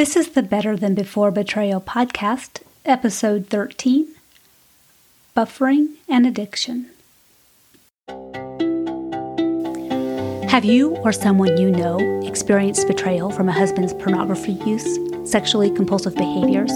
This 0.00 0.16
is 0.16 0.30
the 0.30 0.42
Better 0.42 0.78
Than 0.78 0.94
Before 0.94 1.30
Betrayal 1.30 1.82
podcast, 1.82 2.62
episode 2.86 3.48
13 3.48 4.08
Buffering 5.36 5.88
and 6.08 6.26
Addiction. 6.26 6.86
Have 10.48 10.64
you 10.64 10.96
or 11.04 11.12
someone 11.12 11.58
you 11.58 11.70
know 11.70 11.98
experienced 12.22 12.86
betrayal 12.86 13.30
from 13.30 13.50
a 13.50 13.52
husband's 13.52 13.92
pornography 13.92 14.52
use, 14.64 14.98
sexually 15.30 15.70
compulsive 15.70 16.14
behaviors, 16.14 16.72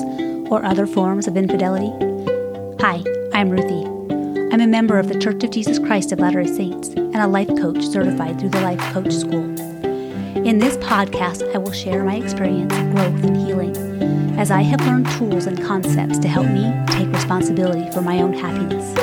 or 0.51 0.63
other 0.63 0.87
forms 0.87 1.27
of 1.27 1.39
infidelity? 1.39 1.93
Hi, 2.83 3.03
I'm 3.33 3.49
Ruthie. 3.49 3.87
I'm 4.53 4.61
a 4.61 4.67
member 4.67 4.99
of 4.99 5.09
the 5.09 5.19
Church 5.19 5.43
of 5.43 5.51
Jesus 5.51 5.79
Christ 5.79 6.13
of 6.13 6.19
Latter 6.19 6.45
day 6.45 6.55
Saints 6.55 6.89
and 6.89 7.17
a 7.17 7.27
life 7.27 7.49
coach 7.49 7.87
certified 7.87 8.39
through 8.39 8.51
the 8.51 8.61
Life 8.61 8.81
Coach 8.93 9.15
School. 9.15 9.54
In 10.55 10.61
this 10.61 10.77
podcast, 10.77 11.52
I 11.52 11.59
will 11.59 11.73
share 11.73 12.05
my 12.05 12.14
experience, 12.14 12.73
of 12.73 12.93
growth, 12.93 13.25
and 13.25 13.36
healing 13.36 13.77
as 14.39 14.53
I 14.53 14.62
have 14.62 14.86
learned 14.86 15.11
tools 15.11 15.46
and 15.46 15.61
concepts 15.61 16.17
to 16.21 16.29
help 16.29 16.46
me 16.46 16.72
take 16.86 17.08
responsibility 17.08 17.90
for 17.90 18.03
my 18.03 18.21
own 18.21 18.32
happiness, 18.32 18.96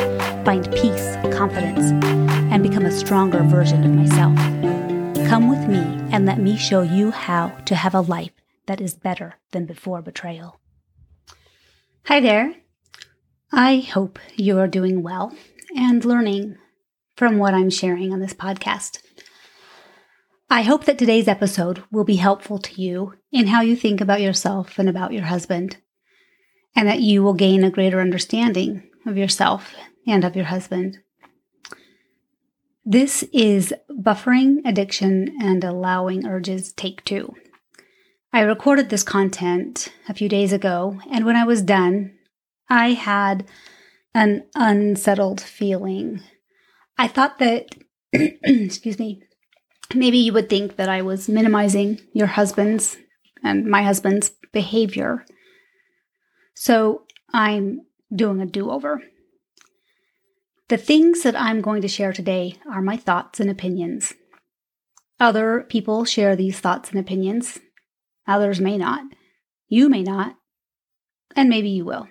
find 0.45 0.63
peace, 0.71 1.17
confidence, 1.35 1.91
and 2.53 2.63
become 2.63 2.85
a 2.85 2.91
stronger 2.91 3.43
version 3.43 3.83
of 3.83 3.91
myself. 3.91 4.33
Come 5.27 5.49
with 5.49 5.67
me 5.67 5.79
and 6.13 6.25
let 6.25 6.39
me 6.39 6.55
show 6.55 6.83
you 6.83 7.11
how 7.11 7.49
to 7.65 7.75
have 7.75 7.93
a 7.93 7.99
life 7.99 8.31
that 8.67 8.79
is 8.79 8.93
better 8.93 9.35
than 9.51 9.65
before 9.65 10.01
betrayal. 10.01 10.57
Hi 12.05 12.21
there. 12.21 12.55
I 13.51 13.79
hope 13.79 14.19
you 14.37 14.57
are 14.57 14.69
doing 14.69 15.03
well 15.03 15.35
and 15.75 16.05
learning 16.05 16.55
from 17.17 17.39
what 17.39 17.53
I'm 17.53 17.69
sharing 17.69 18.13
on 18.13 18.21
this 18.21 18.33
podcast. 18.33 18.99
I 20.53 20.63
hope 20.63 20.83
that 20.83 20.97
today's 20.97 21.29
episode 21.29 21.81
will 21.93 22.03
be 22.03 22.17
helpful 22.17 22.57
to 22.59 22.81
you 22.81 23.13
in 23.31 23.47
how 23.47 23.61
you 23.61 23.73
think 23.73 24.01
about 24.01 24.19
yourself 24.19 24.77
and 24.77 24.89
about 24.89 25.13
your 25.13 25.23
husband, 25.23 25.77
and 26.75 26.89
that 26.89 26.99
you 26.99 27.23
will 27.23 27.33
gain 27.33 27.63
a 27.63 27.71
greater 27.71 28.01
understanding 28.01 28.83
of 29.05 29.15
yourself 29.15 29.73
and 30.05 30.25
of 30.25 30.35
your 30.35 30.43
husband. 30.43 30.97
This 32.83 33.23
is 33.31 33.73
Buffering 33.89 34.57
Addiction 34.65 35.37
and 35.41 35.63
Allowing 35.63 36.27
Urges 36.27 36.73
Take 36.73 37.05
Two. 37.05 37.33
I 38.33 38.41
recorded 38.41 38.89
this 38.89 39.03
content 39.03 39.87
a 40.09 40.13
few 40.13 40.27
days 40.27 40.51
ago, 40.51 40.99
and 41.09 41.23
when 41.23 41.37
I 41.37 41.45
was 41.45 41.61
done, 41.61 42.17
I 42.69 42.89
had 42.91 43.47
an 44.13 44.43
unsettled 44.53 45.39
feeling. 45.39 46.19
I 46.97 47.07
thought 47.07 47.39
that, 47.39 47.73
excuse 48.11 48.99
me, 48.99 49.23
maybe 49.95 50.17
you 50.17 50.33
would 50.33 50.49
think 50.49 50.75
that 50.75 50.89
I 50.89 51.01
was 51.01 51.29
minimizing 51.29 51.99
your 52.13 52.27
husband's 52.27 52.97
and 53.43 53.65
my 53.65 53.83
husband's 53.83 54.31
behavior. 54.51 55.25
So 56.53 57.03
I'm 57.33 57.81
doing 58.13 58.41
a 58.41 58.45
do 58.45 58.69
over. 58.69 59.01
The 60.69 60.77
things 60.77 61.23
that 61.23 61.35
I'm 61.35 61.61
going 61.61 61.81
to 61.81 61.87
share 61.87 62.13
today 62.13 62.55
are 62.69 62.81
my 62.81 62.97
thoughts 62.97 63.39
and 63.39 63.49
opinions. 63.49 64.13
Other 65.19 65.65
people 65.69 66.05
share 66.05 66.35
these 66.35 66.59
thoughts 66.59 66.91
and 66.91 66.99
opinions. 66.99 67.59
Others 68.27 68.61
may 68.61 68.77
not. 68.77 69.03
You 69.67 69.89
may 69.89 70.03
not. 70.03 70.35
And 71.35 71.49
maybe 71.49 71.69
you 71.69 71.85
will. 71.85 72.07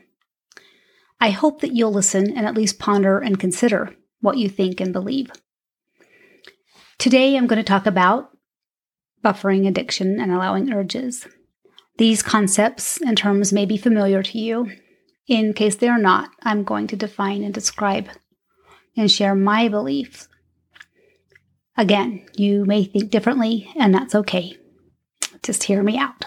I 1.21 1.31
hope 1.31 1.61
that 1.61 1.73
you'll 1.73 1.93
listen 1.93 2.37
and 2.37 2.47
at 2.47 2.55
least 2.55 2.79
ponder 2.79 3.19
and 3.19 3.39
consider 3.39 3.95
what 4.21 4.39
you 4.39 4.49
think 4.49 4.81
and 4.81 4.93
believe. 4.93 5.31
Today, 7.01 7.35
I'm 7.35 7.47
going 7.47 7.57
to 7.57 7.63
talk 7.63 7.87
about 7.87 8.29
buffering 9.25 9.67
addiction 9.67 10.21
and 10.21 10.31
allowing 10.31 10.71
urges. 10.71 11.27
These 11.97 12.23
concepts 12.23 13.01
and 13.01 13.17
terms 13.17 13.55
may 13.55 13.65
be 13.65 13.79
familiar 13.79 14.23
to 14.23 14.39
you. 14.39 14.71
In 15.27 15.55
case 15.55 15.77
they 15.77 15.89
are 15.89 15.99
not, 15.99 16.29
I'm 16.43 16.63
going 16.63 16.89
to 16.89 16.97
define 16.97 17.43
and 17.43 17.55
describe 17.55 18.11
and 18.99 19.11
share 19.11 19.35
my 19.35 19.67
beliefs. 19.67 20.29
Again, 21.75 22.27
you 22.37 22.67
may 22.67 22.85
think 22.85 23.11
differently, 23.11 23.73
and 23.79 23.95
that's 23.95 24.15
okay. 24.15 24.59
Just 25.43 25.63
hear 25.63 25.83
me 25.83 25.97
out. 25.97 26.27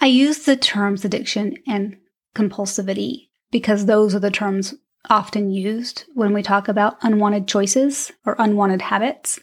I 0.00 0.06
use 0.06 0.40
the 0.40 0.56
terms 0.56 1.04
addiction 1.04 1.58
and 1.64 1.96
compulsivity 2.34 3.28
because 3.52 3.86
those 3.86 4.16
are 4.16 4.20
the 4.20 4.32
terms 4.32 4.74
often 5.08 5.50
used 5.50 6.04
when 6.14 6.32
we 6.32 6.42
talk 6.42 6.68
about 6.68 6.98
unwanted 7.02 7.48
choices 7.48 8.12
or 8.24 8.36
unwanted 8.38 8.82
habits, 8.82 9.40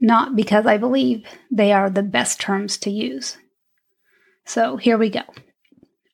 not 0.00 0.36
because 0.36 0.66
I 0.66 0.76
believe 0.76 1.24
they 1.50 1.72
are 1.72 1.88
the 1.88 2.02
best 2.02 2.40
terms 2.40 2.76
to 2.78 2.90
use. 2.90 3.38
So 4.44 4.76
here 4.76 4.98
we 4.98 5.08
go. 5.08 5.22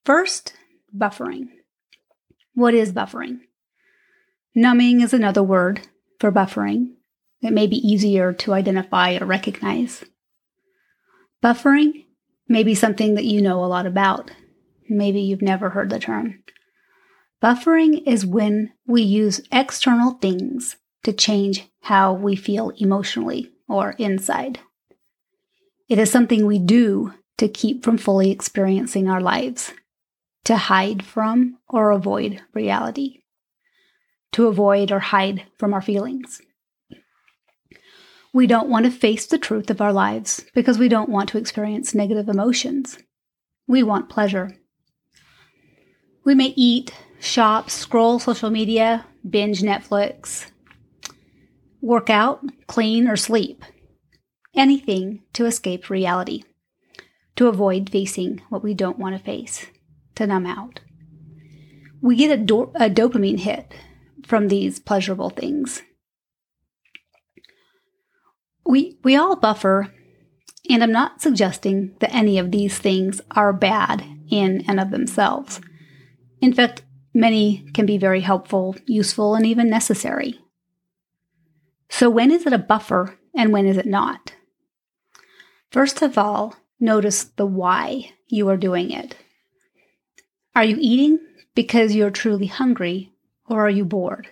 First, 0.05 0.55
buffering. 0.97 1.49
What 2.55 2.75
is 2.75 2.93
buffering? 2.93 3.41
Numbing 4.55 5.01
is 5.01 5.15
another 5.15 5.43
word 5.43 5.81
for 6.19 6.33
buffering. 6.33 6.95
It 7.41 7.53
may 7.53 7.67
be 7.67 7.77
easier 7.77 8.33
to 8.33 8.55
identify 8.55 9.17
or 9.17 9.27
recognize. 9.27 10.05
Buffering 11.43 12.07
may 12.49 12.65
be 12.65 12.75
something 12.75 13.15
that 13.15 13.25
you 13.25 13.41
know 13.41 13.65
a 13.65 13.67
lot 13.67 13.87
about. 13.87 14.31
Maybe 14.89 15.21
you've 15.21 15.43
never 15.43 15.71
heard 15.71 15.91
the 15.91 15.99
term. 15.99 16.43
Buffering 17.43 18.03
is 18.05 18.27
when 18.27 18.73
we 18.87 19.03
use 19.03 19.41
external 19.53 20.13
things 20.13 20.77
to 21.05 21.13
change 21.13 21.69
how 21.83 22.13
we 22.13 22.35
feel 22.35 22.71
emotionally 22.79 23.53
or 23.69 23.93
inside. 23.93 24.59
It 25.89 25.99
is 25.99 26.11
something 26.11 26.45
we 26.47 26.59
do 26.59 27.15
to 27.39 27.49
keep 27.49 27.85
from 27.85 27.97
fully 27.97 28.33
experiencing 28.33 29.09
our 29.09 29.21
lives, 29.21 29.73
to 30.45 30.57
hide 30.57 31.05
from 31.05 31.59
or 31.69 31.93
avoid 31.93 32.43
reality, 32.53 33.23
to 34.33 34.49
avoid 34.49 34.91
or 34.91 34.99
hide 34.99 35.45
from 35.57 35.73
our 35.73 35.83
feelings. 35.83 36.43
We 38.33 38.49
don't 38.49 38.69
want 38.69 38.85
to 38.85 38.91
face 38.91 39.27
the 39.27 39.39
truth 39.39 39.71
of 39.71 39.81
our 39.81 39.93
lives 39.93 40.45
because 40.55 40.79
we 40.79 40.89
don't 40.89 41.09
want 41.09 41.29
to 41.31 41.39
experience 41.39 41.95
negative 41.95 42.29
emotions. 42.29 42.99
We 43.67 43.83
want 43.83 44.11
pleasure. 44.11 44.57
We 46.29 46.35
may 46.35 46.53
eat, 46.57 46.93
shop, 47.19 47.71
scroll 47.71 48.19
social 48.19 48.51
media, 48.51 49.07
binge 49.27 49.63
Netflix, 49.63 50.51
work 51.81 52.11
out, 52.11 52.45
clean, 52.67 53.09
or 53.09 53.17
sleep. 53.17 53.65
Anything 54.55 55.23
to 55.33 55.47
escape 55.47 55.89
reality, 55.89 56.43
to 57.37 57.47
avoid 57.49 57.89
facing 57.89 58.43
what 58.51 58.63
we 58.63 58.75
don't 58.75 58.99
want 58.99 59.17
to 59.17 59.25
face, 59.25 59.69
to 60.17 60.27
numb 60.27 60.45
out. 60.45 60.81
We 62.03 62.15
get 62.15 62.39
a, 62.39 62.45
do- 62.45 62.73
a 62.75 62.91
dopamine 62.91 63.39
hit 63.39 63.73
from 64.27 64.49
these 64.49 64.79
pleasurable 64.79 65.31
things. 65.31 65.81
We, 68.67 68.99
we 69.03 69.17
all 69.17 69.35
buffer, 69.35 69.95
and 70.69 70.83
I'm 70.83 70.93
not 70.93 71.23
suggesting 71.23 71.97
that 72.01 72.15
any 72.15 72.39
of 72.39 72.51
these 72.51 72.77
things 72.77 73.23
are 73.31 73.55
bad 73.55 74.05
in 74.29 74.63
and 74.69 74.79
of 74.79 74.91
themselves. 74.91 75.63
In 76.41 76.53
fact, 76.53 76.83
Many 77.19 77.65
can 77.75 77.85
be 77.85 77.99
very 77.99 78.21
helpful, 78.21 78.77
useful, 78.87 79.35
and 79.35 79.45
even 79.45 79.69
necessary. 79.69 80.39
So, 81.89 82.09
when 82.09 82.31
is 82.31 82.47
it 82.47 82.53
a 82.53 82.59
buffer 82.59 83.19
and 83.35 83.53
when 83.53 83.67
is 83.67 83.77
it 83.77 83.87
not? 83.87 84.35
First 85.73 86.01
of 86.01 86.17
all, 86.17 86.55
notice 86.79 87.25
the 87.25 87.45
why 87.45 88.13
you 88.29 88.49
are 88.49 88.57
doing 88.57 88.93
it. 88.93 89.17
Are 90.55 90.63
you 90.63 90.77
eating 90.79 91.19
because 91.57 91.97
you're 91.97 92.11
truly 92.11 92.47
hungry 92.47 93.13
or 93.49 93.67
are 93.67 93.71
you 93.71 93.85
bored? 93.85 94.29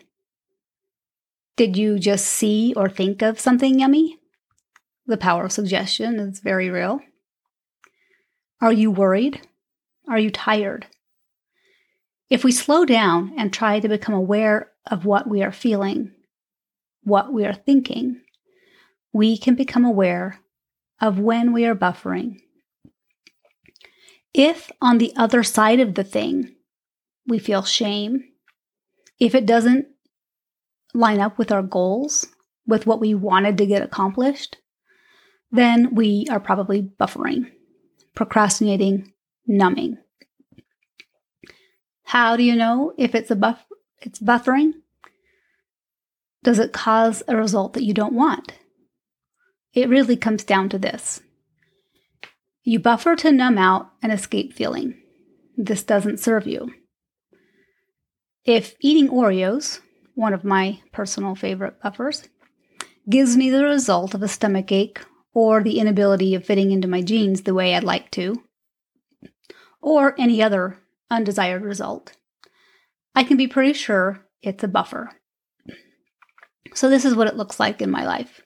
Did 1.56 1.76
you 1.76 1.98
just 1.98 2.26
see 2.26 2.72
or 2.76 2.88
think 2.88 3.20
of 3.20 3.40
something 3.40 3.80
yummy? 3.80 4.18
The 5.06 5.16
power 5.16 5.46
of 5.46 5.52
suggestion 5.52 6.20
is 6.20 6.38
very 6.38 6.70
real. 6.70 7.00
Are 8.60 8.72
you 8.72 8.92
worried? 8.92 9.40
Are 10.08 10.20
you 10.20 10.30
tired? 10.30 10.86
If 12.28 12.42
we 12.42 12.52
slow 12.52 12.84
down 12.84 13.34
and 13.38 13.52
try 13.52 13.78
to 13.80 13.88
become 13.88 14.14
aware 14.14 14.72
of 14.90 15.04
what 15.04 15.28
we 15.28 15.42
are 15.42 15.52
feeling, 15.52 16.12
what 17.02 17.32
we 17.32 17.44
are 17.44 17.54
thinking, 17.54 18.20
we 19.12 19.38
can 19.38 19.54
become 19.54 19.84
aware 19.84 20.40
of 21.00 21.20
when 21.20 21.52
we 21.52 21.64
are 21.66 21.74
buffering. 21.74 22.40
If 24.34 24.70
on 24.82 24.98
the 24.98 25.12
other 25.16 25.42
side 25.42 25.80
of 25.80 25.94
the 25.94 26.04
thing 26.04 26.56
we 27.26 27.38
feel 27.38 27.62
shame, 27.62 28.24
if 29.18 29.34
it 29.34 29.46
doesn't 29.46 29.86
line 30.94 31.20
up 31.20 31.38
with 31.38 31.52
our 31.52 31.62
goals, 31.62 32.26
with 32.66 32.86
what 32.86 33.00
we 33.00 33.14
wanted 33.14 33.56
to 33.58 33.66
get 33.66 33.82
accomplished, 33.82 34.58
then 35.50 35.94
we 35.94 36.26
are 36.28 36.40
probably 36.40 36.82
buffering, 36.82 37.50
procrastinating, 38.14 39.12
numbing. 39.46 39.96
How 42.06 42.36
do 42.36 42.44
you 42.44 42.54
know 42.54 42.92
if 42.96 43.16
it's 43.16 43.32
a 43.32 43.36
buff 43.36 43.66
it's 44.00 44.20
buffering? 44.20 44.74
Does 46.44 46.60
it 46.60 46.72
cause 46.72 47.24
a 47.26 47.36
result 47.36 47.72
that 47.72 47.82
you 47.82 47.92
don't 47.92 48.14
want? 48.14 48.52
It 49.74 49.88
really 49.88 50.16
comes 50.16 50.44
down 50.44 50.68
to 50.68 50.78
this. 50.78 51.20
You 52.62 52.78
buffer 52.78 53.16
to 53.16 53.32
numb 53.32 53.58
out 53.58 53.90
and 54.00 54.12
escape 54.12 54.52
feeling. 54.52 55.02
This 55.56 55.82
doesn't 55.82 56.20
serve 56.20 56.46
you. 56.46 56.72
If 58.44 58.76
eating 58.80 59.08
Oreos, 59.08 59.80
one 60.14 60.32
of 60.32 60.44
my 60.44 60.80
personal 60.92 61.34
favorite 61.34 61.82
buffers, 61.82 62.28
gives 63.10 63.36
me 63.36 63.50
the 63.50 63.64
result 63.64 64.14
of 64.14 64.22
a 64.22 64.28
stomach 64.28 64.70
ache 64.70 65.00
or 65.34 65.60
the 65.60 65.80
inability 65.80 66.36
of 66.36 66.44
fitting 66.44 66.70
into 66.70 66.86
my 66.86 67.02
jeans 67.02 67.42
the 67.42 67.54
way 67.54 67.74
I'd 67.74 67.82
like 67.82 68.12
to, 68.12 68.44
or 69.80 70.14
any 70.16 70.40
other 70.40 70.78
undesired 71.10 71.62
result, 71.62 72.16
I 73.14 73.24
can 73.24 73.36
be 73.36 73.46
pretty 73.46 73.72
sure 73.72 74.26
it's 74.42 74.64
a 74.64 74.68
buffer. 74.68 75.10
So, 76.74 76.90
this 76.90 77.04
is 77.04 77.14
what 77.14 77.28
it 77.28 77.36
looks 77.36 77.58
like 77.58 77.80
in 77.80 77.90
my 77.90 78.04
life. 78.04 78.40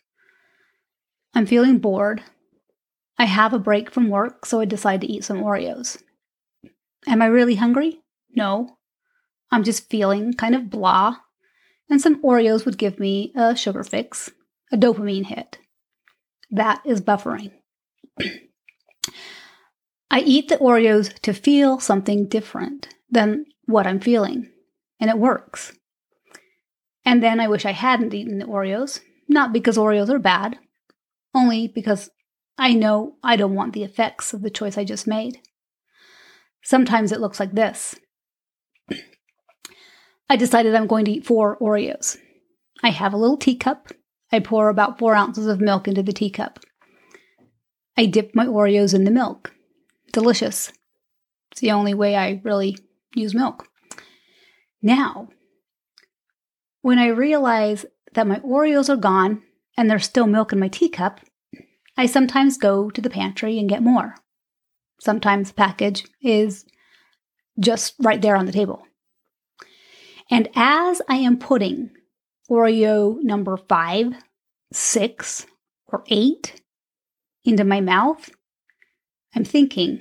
I'm 1.34 1.46
feeling 1.46 1.78
bored 1.78 2.22
I 3.20 3.26
have 3.26 3.52
a 3.52 3.58
break 3.58 3.90
from 3.90 4.08
work, 4.08 4.46
so 4.46 4.60
I 4.60 4.64
decide 4.64 5.02
to 5.02 5.06
eat 5.06 5.24
some 5.24 5.42
Oreos. 5.42 6.02
Am 7.06 7.20
I 7.20 7.26
really 7.26 7.56
hungry? 7.56 8.00
No. 8.34 8.78
I'm 9.50 9.62
just 9.62 9.90
feeling 9.90 10.32
kind 10.32 10.54
of 10.54 10.70
blah, 10.70 11.16
and 11.90 12.00
some 12.00 12.22
Oreos 12.22 12.64
would 12.64 12.78
give 12.78 12.98
me 12.98 13.30
a 13.36 13.54
sugar 13.54 13.84
fix, 13.84 14.30
a 14.72 14.78
dopamine 14.78 15.26
hit. 15.26 15.58
That 16.50 16.80
is 16.86 17.02
buffering. 17.02 17.52
I 20.10 20.20
eat 20.20 20.48
the 20.48 20.56
Oreos 20.56 21.12
to 21.20 21.32
feel 21.32 21.78
something 21.78 22.26
different 22.26 22.88
than 23.10 23.46
what 23.66 23.86
I'm 23.86 24.00
feeling, 24.00 24.50
and 24.98 25.08
it 25.08 25.18
works. 25.18 25.72
And 27.04 27.22
then 27.22 27.38
I 27.38 27.48
wish 27.48 27.64
I 27.64 27.72
hadn't 27.72 28.12
eaten 28.12 28.38
the 28.38 28.46
Oreos, 28.46 29.00
not 29.28 29.52
because 29.52 29.78
Oreos 29.78 30.10
are 30.10 30.18
bad, 30.18 30.58
only 31.34 31.68
because 31.68 32.10
I 32.58 32.74
know 32.74 33.16
I 33.22 33.36
don't 33.36 33.54
want 33.54 33.72
the 33.72 33.84
effects 33.84 34.34
of 34.34 34.42
the 34.42 34.50
choice 34.50 34.76
I 34.76 34.84
just 34.84 35.06
made. 35.06 35.38
Sometimes 36.62 37.12
it 37.12 37.20
looks 37.20 37.40
like 37.40 37.52
this. 37.52 37.94
I 40.28 40.36
decided 40.36 40.74
I'm 40.74 40.86
going 40.86 41.04
to 41.06 41.12
eat 41.12 41.26
four 41.26 41.56
Oreos. 41.58 42.16
I 42.82 42.90
have 42.90 43.12
a 43.12 43.16
little 43.16 43.36
teacup. 43.36 43.92
I 44.32 44.40
pour 44.40 44.68
about 44.68 44.98
four 44.98 45.14
ounces 45.14 45.46
of 45.46 45.60
milk 45.60 45.88
into 45.88 46.02
the 46.02 46.12
teacup. 46.12 46.60
I 47.96 48.06
dip 48.06 48.34
my 48.34 48.46
Oreos 48.46 48.94
in 48.94 49.04
the 49.04 49.10
milk. 49.10 49.52
Delicious. 50.12 50.72
It's 51.52 51.60
the 51.60 51.72
only 51.72 51.94
way 51.94 52.16
I 52.16 52.40
really 52.44 52.76
use 53.14 53.34
milk. 53.34 53.68
Now, 54.82 55.28
when 56.82 56.98
I 56.98 57.08
realize 57.08 57.84
that 58.14 58.26
my 58.26 58.40
Oreos 58.40 58.88
are 58.88 58.96
gone 58.96 59.42
and 59.76 59.90
there's 59.90 60.04
still 60.04 60.26
milk 60.26 60.52
in 60.52 60.58
my 60.58 60.68
teacup, 60.68 61.20
I 61.96 62.06
sometimes 62.06 62.56
go 62.56 62.90
to 62.90 63.00
the 63.00 63.10
pantry 63.10 63.58
and 63.58 63.68
get 63.68 63.82
more. 63.82 64.14
Sometimes 65.00 65.48
the 65.48 65.54
package 65.54 66.04
is 66.22 66.64
just 67.58 67.94
right 68.00 68.20
there 68.20 68.36
on 68.36 68.46
the 68.46 68.52
table. 68.52 68.82
And 70.30 70.48
as 70.54 71.02
I 71.08 71.16
am 71.16 71.38
putting 71.38 71.90
Oreo 72.50 73.16
number 73.22 73.56
five, 73.56 74.14
six, 74.72 75.46
or 75.86 76.04
eight 76.08 76.62
into 77.44 77.64
my 77.64 77.80
mouth, 77.80 78.30
I'm 79.34 79.44
thinking, 79.44 80.00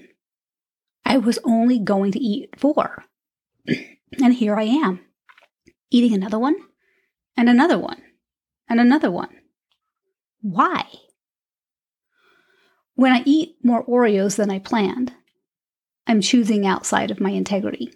I 1.05 1.17
was 1.17 1.39
only 1.43 1.79
going 1.79 2.11
to 2.13 2.19
eat 2.19 2.59
four. 2.59 3.05
and 4.21 4.33
here 4.33 4.55
I 4.55 4.63
am, 4.63 5.01
eating 5.91 6.13
another 6.13 6.39
one, 6.39 6.55
and 7.37 7.49
another 7.49 7.77
one, 7.77 8.01
and 8.67 8.79
another 8.79 9.11
one. 9.11 9.29
Why? 10.41 10.85
When 12.95 13.11
I 13.11 13.23
eat 13.25 13.55
more 13.63 13.85
Oreos 13.85 14.35
than 14.35 14.49
I 14.49 14.59
planned, 14.59 15.13
I'm 16.07 16.21
choosing 16.21 16.65
outside 16.65 17.11
of 17.11 17.21
my 17.21 17.29
integrity 17.29 17.93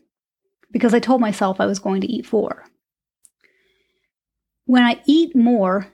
because 0.71 0.93
I 0.93 0.99
told 0.99 1.19
myself 1.19 1.59
I 1.59 1.65
was 1.65 1.79
going 1.79 2.01
to 2.01 2.11
eat 2.11 2.25
four. 2.25 2.65
When 4.65 4.83
I 4.83 5.01
eat 5.05 5.35
more 5.35 5.87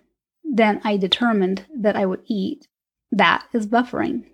than 0.43 0.81
I 0.83 0.97
determined 0.97 1.65
that 1.75 1.95
I 1.95 2.05
would 2.05 2.21
eat, 2.25 2.67
that 3.11 3.45
is 3.53 3.67
buffering. 3.67 4.25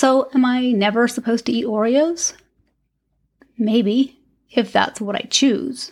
So, 0.00 0.28
am 0.32 0.44
I 0.44 0.70
never 0.70 1.08
supposed 1.08 1.46
to 1.46 1.52
eat 1.52 1.66
Oreos? 1.66 2.34
Maybe, 3.58 4.20
if 4.48 4.70
that's 4.70 5.00
what 5.00 5.16
I 5.16 5.26
choose. 5.28 5.90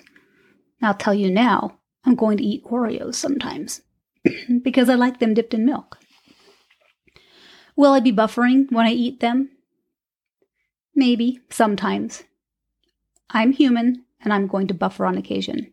I'll 0.81 0.94
tell 0.94 1.12
you 1.12 1.29
now, 1.29 1.81
I'm 2.05 2.14
going 2.14 2.37
to 2.37 2.44
eat 2.44 2.62
Oreos 2.67 3.17
sometimes 3.17 3.82
because 4.62 4.88
I 4.88 4.94
like 4.94 5.19
them 5.19 5.35
dipped 5.35 5.55
in 5.55 5.67
milk. 5.67 5.99
Will 7.75 7.93
I 7.93 7.99
be 7.99 8.12
buffering 8.12 8.70
when 8.70 8.87
I 8.87 8.93
eat 8.93 9.19
them? 9.19 9.50
Maybe, 10.94 11.41
sometimes. 11.50 12.23
I'm 13.31 13.50
human 13.50 14.05
and 14.20 14.32
I'm 14.32 14.47
going 14.47 14.69
to 14.69 14.75
buffer 14.75 15.05
on 15.05 15.19
occasion. 15.19 15.73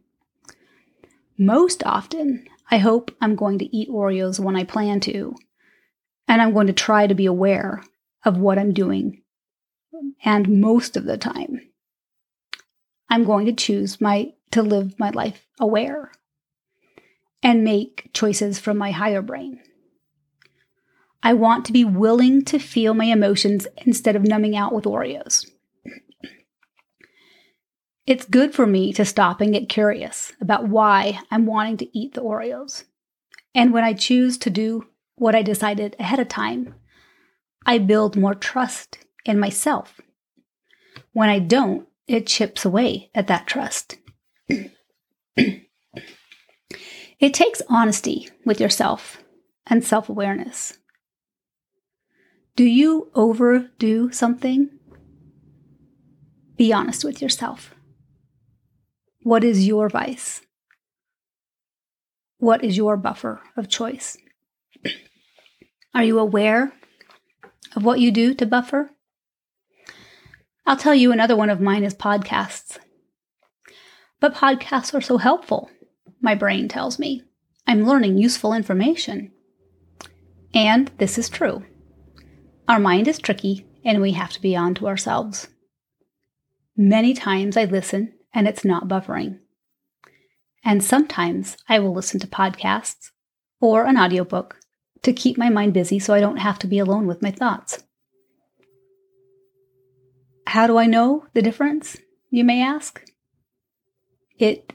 Most 1.37 1.83
often, 1.85 2.47
I 2.71 2.79
hope 2.79 3.15
I'm 3.21 3.35
going 3.35 3.59
to 3.59 3.77
eat 3.77 3.89
Oreos 3.89 4.39
when 4.39 4.55
I 4.55 4.63
plan 4.63 5.01
to, 5.01 5.35
and 6.27 6.41
I'm 6.41 6.53
going 6.53 6.65
to 6.65 6.73
try 6.73 7.05
to 7.05 7.13
be 7.13 7.27
aware 7.27 7.83
of 8.25 8.37
what 8.37 8.57
I'm 8.57 8.73
doing. 8.73 9.21
And 10.23 10.61
most 10.61 10.97
of 10.97 11.05
the 11.05 11.17
time, 11.17 11.61
I'm 13.09 13.23
going 13.25 13.45
to 13.45 13.53
choose 13.53 14.01
my 14.01 14.33
to 14.51 14.61
live 14.61 14.97
my 14.99 15.09
life 15.09 15.47
aware 15.59 16.11
and 17.41 17.63
make 17.63 18.09
choices 18.13 18.59
from 18.59 18.77
my 18.77 18.91
higher 18.91 19.21
brain. 19.21 19.59
I 21.21 21.33
want 21.33 21.65
to 21.65 21.73
be 21.73 21.85
willing 21.85 22.43
to 22.45 22.59
feel 22.59 22.93
my 22.93 23.05
emotions 23.05 23.67
instead 23.85 24.15
of 24.15 24.23
numbing 24.23 24.55
out 24.55 24.73
with 24.73 24.85
Oreos. 24.85 25.49
It's 28.05 28.25
good 28.25 28.53
for 28.53 28.67
me 28.67 28.91
to 28.93 29.05
stop 29.05 29.39
and 29.39 29.53
get 29.53 29.69
curious 29.69 30.33
about 30.41 30.67
why 30.67 31.19
I'm 31.31 31.45
wanting 31.45 31.77
to 31.77 31.97
eat 31.97 32.13
the 32.13 32.21
Oreos. 32.21 32.83
And 33.55 33.71
when 33.71 33.85
I 33.85 33.93
choose 33.93 34.37
to 34.39 34.49
do 34.49 34.87
what 35.15 35.35
I 35.35 35.41
decided 35.41 35.95
ahead 35.99 36.19
of 36.19 36.27
time, 36.27 36.75
I 37.65 37.77
build 37.77 38.15
more 38.15 38.35
trust 38.35 38.99
in 39.25 39.39
myself. 39.39 40.01
When 41.13 41.29
I 41.29 41.39
don't, 41.39 41.87
it 42.07 42.27
chips 42.27 42.65
away 42.65 43.09
at 43.15 43.27
that 43.27 43.47
trust. 43.47 43.97
it 45.37 45.63
takes 47.33 47.61
honesty 47.69 48.29
with 48.45 48.59
yourself 48.59 49.23
and 49.67 49.83
self 49.83 50.09
awareness. 50.09 50.77
Do 52.55 52.65
you 52.65 53.09
overdo 53.15 54.11
something? 54.11 54.69
Be 56.57 56.71
honest 56.71 57.03
with 57.03 57.21
yourself. 57.21 57.73
What 59.23 59.43
is 59.43 59.65
your 59.65 59.89
vice? 59.89 60.41
What 62.37 62.63
is 62.63 62.77
your 62.77 62.97
buffer 62.97 63.41
of 63.55 63.69
choice? 63.69 64.17
Are 65.95 66.03
you 66.03 66.19
aware 66.19 66.73
of 67.75 67.83
what 67.83 67.99
you 67.99 68.11
do 68.11 68.33
to 68.33 68.45
buffer? 68.45 68.91
I'll 70.65 70.77
tell 70.77 70.95
you 70.95 71.11
another 71.11 71.35
one 71.35 71.49
of 71.49 71.59
mine 71.59 71.83
is 71.83 71.93
podcasts. 71.93 72.77
But 74.19 74.35
podcasts 74.35 74.93
are 74.93 75.01
so 75.01 75.17
helpful, 75.17 75.69
my 76.21 76.35
brain 76.35 76.67
tells 76.67 76.97
me. 76.97 77.23
I'm 77.67 77.85
learning 77.85 78.17
useful 78.17 78.53
information. 78.53 79.31
And 80.53 80.91
this 80.97 81.17
is 81.17 81.29
true. 81.29 81.65
Our 82.67 82.79
mind 82.79 83.07
is 83.07 83.19
tricky 83.19 83.65
and 83.83 84.01
we 84.01 84.13
have 84.13 84.31
to 84.31 84.41
be 84.41 84.55
on 84.55 84.75
to 84.75 84.87
ourselves. 84.87 85.47
Many 86.77 87.13
times 87.13 87.57
I 87.57 87.65
listen 87.65 88.13
and 88.33 88.47
it's 88.47 88.63
not 88.63 88.87
buffering. 88.87 89.39
And 90.63 90.83
sometimes 90.83 91.57
I 91.67 91.79
will 91.79 91.93
listen 91.93 92.19
to 92.21 92.27
podcasts 92.27 93.11
or 93.59 93.85
an 93.85 93.97
audiobook 93.97 94.57
to 95.03 95.13
keep 95.13 95.37
my 95.37 95.49
mind 95.49 95.73
busy 95.73 95.99
so 95.99 96.13
I 96.13 96.19
don't 96.19 96.37
have 96.37 96.59
to 96.59 96.67
be 96.67 96.79
alone 96.79 97.07
with 97.07 97.21
my 97.21 97.31
thoughts. 97.31 97.83
How 100.47 100.67
do 100.67 100.77
I 100.77 100.85
know 100.85 101.25
the 101.33 101.41
difference, 101.41 101.97
you 102.29 102.43
may 102.43 102.61
ask? 102.61 103.03
It 104.37 104.73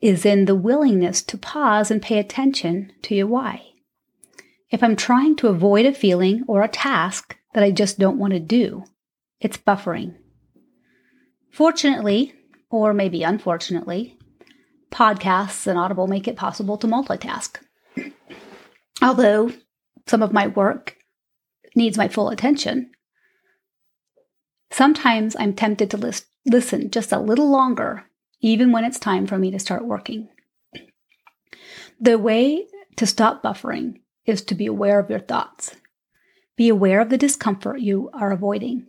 is 0.00 0.24
in 0.24 0.44
the 0.44 0.54
willingness 0.54 1.22
to 1.22 1.38
pause 1.38 1.90
and 1.90 2.02
pay 2.02 2.18
attention 2.18 2.92
to 3.02 3.14
your 3.14 3.26
why. 3.26 3.62
If 4.70 4.82
I'm 4.82 4.96
trying 4.96 5.36
to 5.36 5.48
avoid 5.48 5.86
a 5.86 5.92
feeling 5.92 6.44
or 6.46 6.62
a 6.62 6.68
task 6.68 7.36
that 7.54 7.62
I 7.62 7.70
just 7.70 7.98
don't 7.98 8.18
want 8.18 8.32
to 8.32 8.40
do, 8.40 8.84
it's 9.40 9.56
buffering. 9.56 10.16
Fortunately, 11.50 12.34
or 12.70 12.92
maybe 12.92 13.22
unfortunately, 13.22 14.18
podcasts 14.90 15.66
and 15.66 15.78
Audible 15.78 16.06
make 16.06 16.28
it 16.28 16.36
possible 16.36 16.76
to 16.78 16.86
multitask. 16.86 17.58
Although 19.02 19.52
some 20.06 20.22
of 20.22 20.32
my 20.32 20.46
work 20.46 20.96
needs 21.74 21.98
my 21.98 22.08
full 22.08 22.30
attention, 22.30 22.90
sometimes 24.70 25.36
I'm 25.38 25.54
tempted 25.54 25.90
to 25.90 25.96
list, 25.96 26.26
listen 26.46 26.90
just 26.90 27.12
a 27.12 27.18
little 27.18 27.50
longer, 27.50 28.04
even 28.40 28.72
when 28.72 28.84
it's 28.84 28.98
time 28.98 29.26
for 29.26 29.38
me 29.38 29.50
to 29.50 29.58
start 29.58 29.84
working. 29.84 30.28
The 32.00 32.18
way 32.18 32.66
to 32.96 33.06
stop 33.06 33.42
buffering 33.42 34.00
is 34.24 34.42
to 34.42 34.54
be 34.54 34.66
aware 34.66 34.98
of 34.98 35.10
your 35.10 35.20
thoughts. 35.20 35.76
be 36.56 36.68
aware 36.68 37.00
of 37.00 37.10
the 37.10 37.18
discomfort 37.18 37.80
you 37.80 38.10
are 38.14 38.32
avoiding 38.32 38.86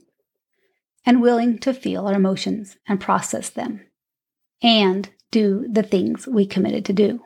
and 1.05 1.21
willing 1.21 1.57
to 1.59 1.73
feel 1.73 2.07
our 2.07 2.15
emotions 2.15 2.77
and 2.87 2.99
process 2.99 3.49
them 3.49 3.81
and 4.61 5.09
do 5.31 5.67
the 5.69 5.83
things 5.83 6.27
we 6.27 6.45
committed 6.45 6.85
to 6.85 6.93
do. 6.93 7.21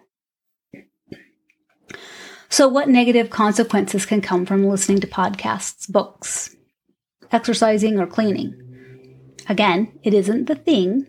So, 2.52 2.68
what 2.68 2.90
negative 2.90 3.30
consequences 3.30 4.06
can 4.06 4.20
come 4.20 4.46
from 4.46 4.68
listening 4.68 5.00
to 5.00 5.08
podcasts, 5.08 5.90
books, 5.90 6.54
exercising, 7.32 7.98
or 7.98 8.06
cleaning? 8.06 8.54
Again, 9.48 9.98
it 10.04 10.14
isn't 10.14 10.48
the 10.48 10.56
thing, 10.56 11.08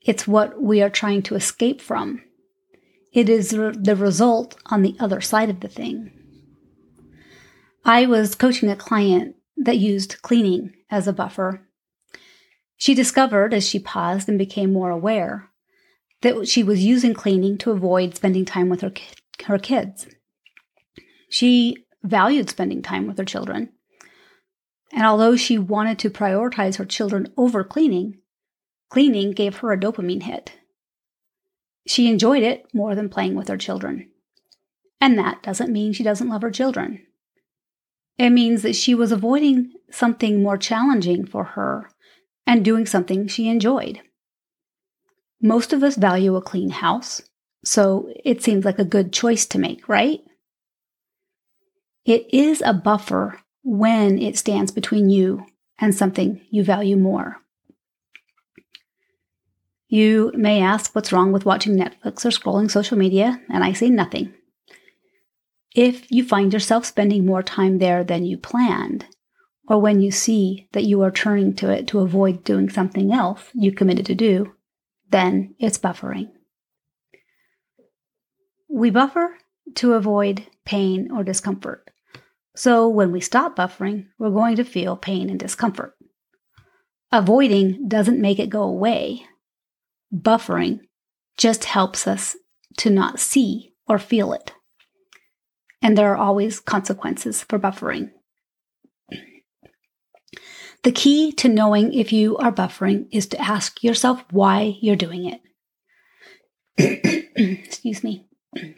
it's 0.00 0.26
what 0.26 0.60
we 0.60 0.82
are 0.82 0.90
trying 0.90 1.22
to 1.22 1.36
escape 1.36 1.80
from. 1.80 2.24
It 3.12 3.28
is 3.28 3.50
the 3.50 3.96
result 3.96 4.56
on 4.66 4.82
the 4.82 4.96
other 4.98 5.20
side 5.20 5.48
of 5.48 5.60
the 5.60 5.68
thing. 5.68 6.10
I 7.84 8.06
was 8.06 8.34
coaching 8.34 8.68
a 8.68 8.74
client 8.74 9.36
that 9.56 9.78
used 9.78 10.22
cleaning 10.22 10.74
as 10.90 11.06
a 11.06 11.12
buffer. 11.12 11.62
She 12.76 12.94
discovered 12.94 13.54
as 13.54 13.66
she 13.66 13.78
paused 13.78 14.28
and 14.28 14.38
became 14.38 14.72
more 14.72 14.90
aware 14.90 15.50
that 16.22 16.48
she 16.48 16.64
was 16.64 16.84
using 16.84 17.14
cleaning 17.14 17.56
to 17.58 17.70
avoid 17.70 18.16
spending 18.16 18.44
time 18.44 18.68
with 18.68 18.80
her, 18.80 18.92
her 19.44 19.58
kids. 19.58 20.06
She 21.28 21.86
valued 22.02 22.50
spending 22.50 22.82
time 22.82 23.06
with 23.06 23.18
her 23.18 23.24
children. 23.24 23.70
And 24.92 25.04
although 25.04 25.36
she 25.36 25.58
wanted 25.58 25.98
to 26.00 26.10
prioritize 26.10 26.76
her 26.76 26.84
children 26.84 27.32
over 27.36 27.64
cleaning, 27.64 28.18
cleaning 28.88 29.32
gave 29.32 29.56
her 29.58 29.72
a 29.72 29.78
dopamine 29.78 30.22
hit. 30.22 30.52
She 31.86 32.08
enjoyed 32.08 32.42
it 32.42 32.66
more 32.72 32.94
than 32.94 33.08
playing 33.08 33.34
with 33.34 33.48
her 33.48 33.56
children. 33.56 34.10
And 35.00 35.18
that 35.18 35.42
doesn't 35.42 35.72
mean 35.72 35.92
she 35.92 36.02
doesn't 36.02 36.28
love 36.28 36.42
her 36.42 36.50
children. 36.50 37.06
It 38.18 38.30
means 38.30 38.62
that 38.62 38.76
she 38.76 38.94
was 38.94 39.12
avoiding 39.12 39.72
something 39.90 40.42
more 40.42 40.56
challenging 40.56 41.26
for 41.26 41.44
her 41.44 41.90
and 42.46 42.64
doing 42.64 42.86
something 42.86 43.28
she 43.28 43.48
enjoyed. 43.48 44.00
Most 45.40 45.72
of 45.72 45.82
us 45.82 45.96
value 45.96 46.34
a 46.34 46.40
clean 46.40 46.70
house, 46.70 47.22
so 47.66 48.08
it 48.24 48.42
seems 48.42 48.64
like 48.64 48.78
a 48.78 48.84
good 48.84 49.12
choice 49.12 49.44
to 49.46 49.58
make, 49.58 49.88
right? 49.88 50.20
It 52.04 52.32
is 52.32 52.62
a 52.64 52.72
buffer 52.72 53.40
when 53.64 54.20
it 54.20 54.38
stands 54.38 54.70
between 54.70 55.10
you 55.10 55.44
and 55.78 55.92
something 55.92 56.40
you 56.48 56.62
value 56.62 56.96
more. 56.96 57.38
You 59.88 60.30
may 60.34 60.62
ask 60.62 60.94
what's 60.94 61.12
wrong 61.12 61.32
with 61.32 61.44
watching 61.44 61.76
Netflix 61.76 62.24
or 62.24 62.30
scrolling 62.30 62.70
social 62.70 62.96
media, 62.96 63.40
and 63.48 63.64
I 63.64 63.72
say 63.72 63.90
nothing. 63.90 64.32
If 65.74 66.10
you 66.10 66.24
find 66.24 66.52
yourself 66.52 66.84
spending 66.84 67.26
more 67.26 67.42
time 67.42 67.78
there 67.78 68.04
than 68.04 68.24
you 68.24 68.38
planned, 68.38 69.06
or 69.68 69.80
when 69.80 70.00
you 70.00 70.12
see 70.12 70.68
that 70.72 70.84
you 70.84 71.02
are 71.02 71.10
turning 71.10 71.54
to 71.56 71.70
it 71.70 71.88
to 71.88 71.98
avoid 71.98 72.44
doing 72.44 72.70
something 72.70 73.12
else 73.12 73.42
you 73.54 73.72
committed 73.72 74.06
to 74.06 74.14
do, 74.14 74.54
then 75.10 75.56
it's 75.58 75.78
buffering. 75.78 76.30
We 78.76 78.90
buffer 78.90 79.36
to 79.76 79.94
avoid 79.94 80.46
pain 80.64 81.10
or 81.10 81.24
discomfort. 81.24 81.90
So 82.54 82.88
when 82.88 83.10
we 83.10 83.20
stop 83.20 83.56
buffering, 83.56 84.06
we're 84.18 84.30
going 84.30 84.56
to 84.56 84.64
feel 84.64 84.96
pain 84.96 85.30
and 85.30 85.40
discomfort. 85.40 85.94
Avoiding 87.10 87.88
doesn't 87.88 88.20
make 88.20 88.38
it 88.38 88.50
go 88.50 88.62
away. 88.62 89.22
Buffering 90.14 90.80
just 91.36 91.64
helps 91.64 92.06
us 92.06 92.36
to 92.78 92.90
not 92.90 93.18
see 93.18 93.74
or 93.88 93.98
feel 93.98 94.32
it 94.32 94.52
and 95.86 95.96
there 95.96 96.10
are 96.10 96.16
always 96.16 96.58
consequences 96.58 97.44
for 97.44 97.60
buffering. 97.60 98.10
The 100.82 100.90
key 100.92 101.30
to 101.32 101.48
knowing 101.48 101.92
if 101.92 102.12
you 102.12 102.36
are 102.38 102.50
buffering 102.50 103.06
is 103.12 103.26
to 103.28 103.40
ask 103.40 103.84
yourself 103.84 104.24
why 104.32 104.76
you're 104.80 104.96
doing 104.96 105.38
it. 106.76 107.28
Excuse 107.64 108.02
me. 108.02 108.26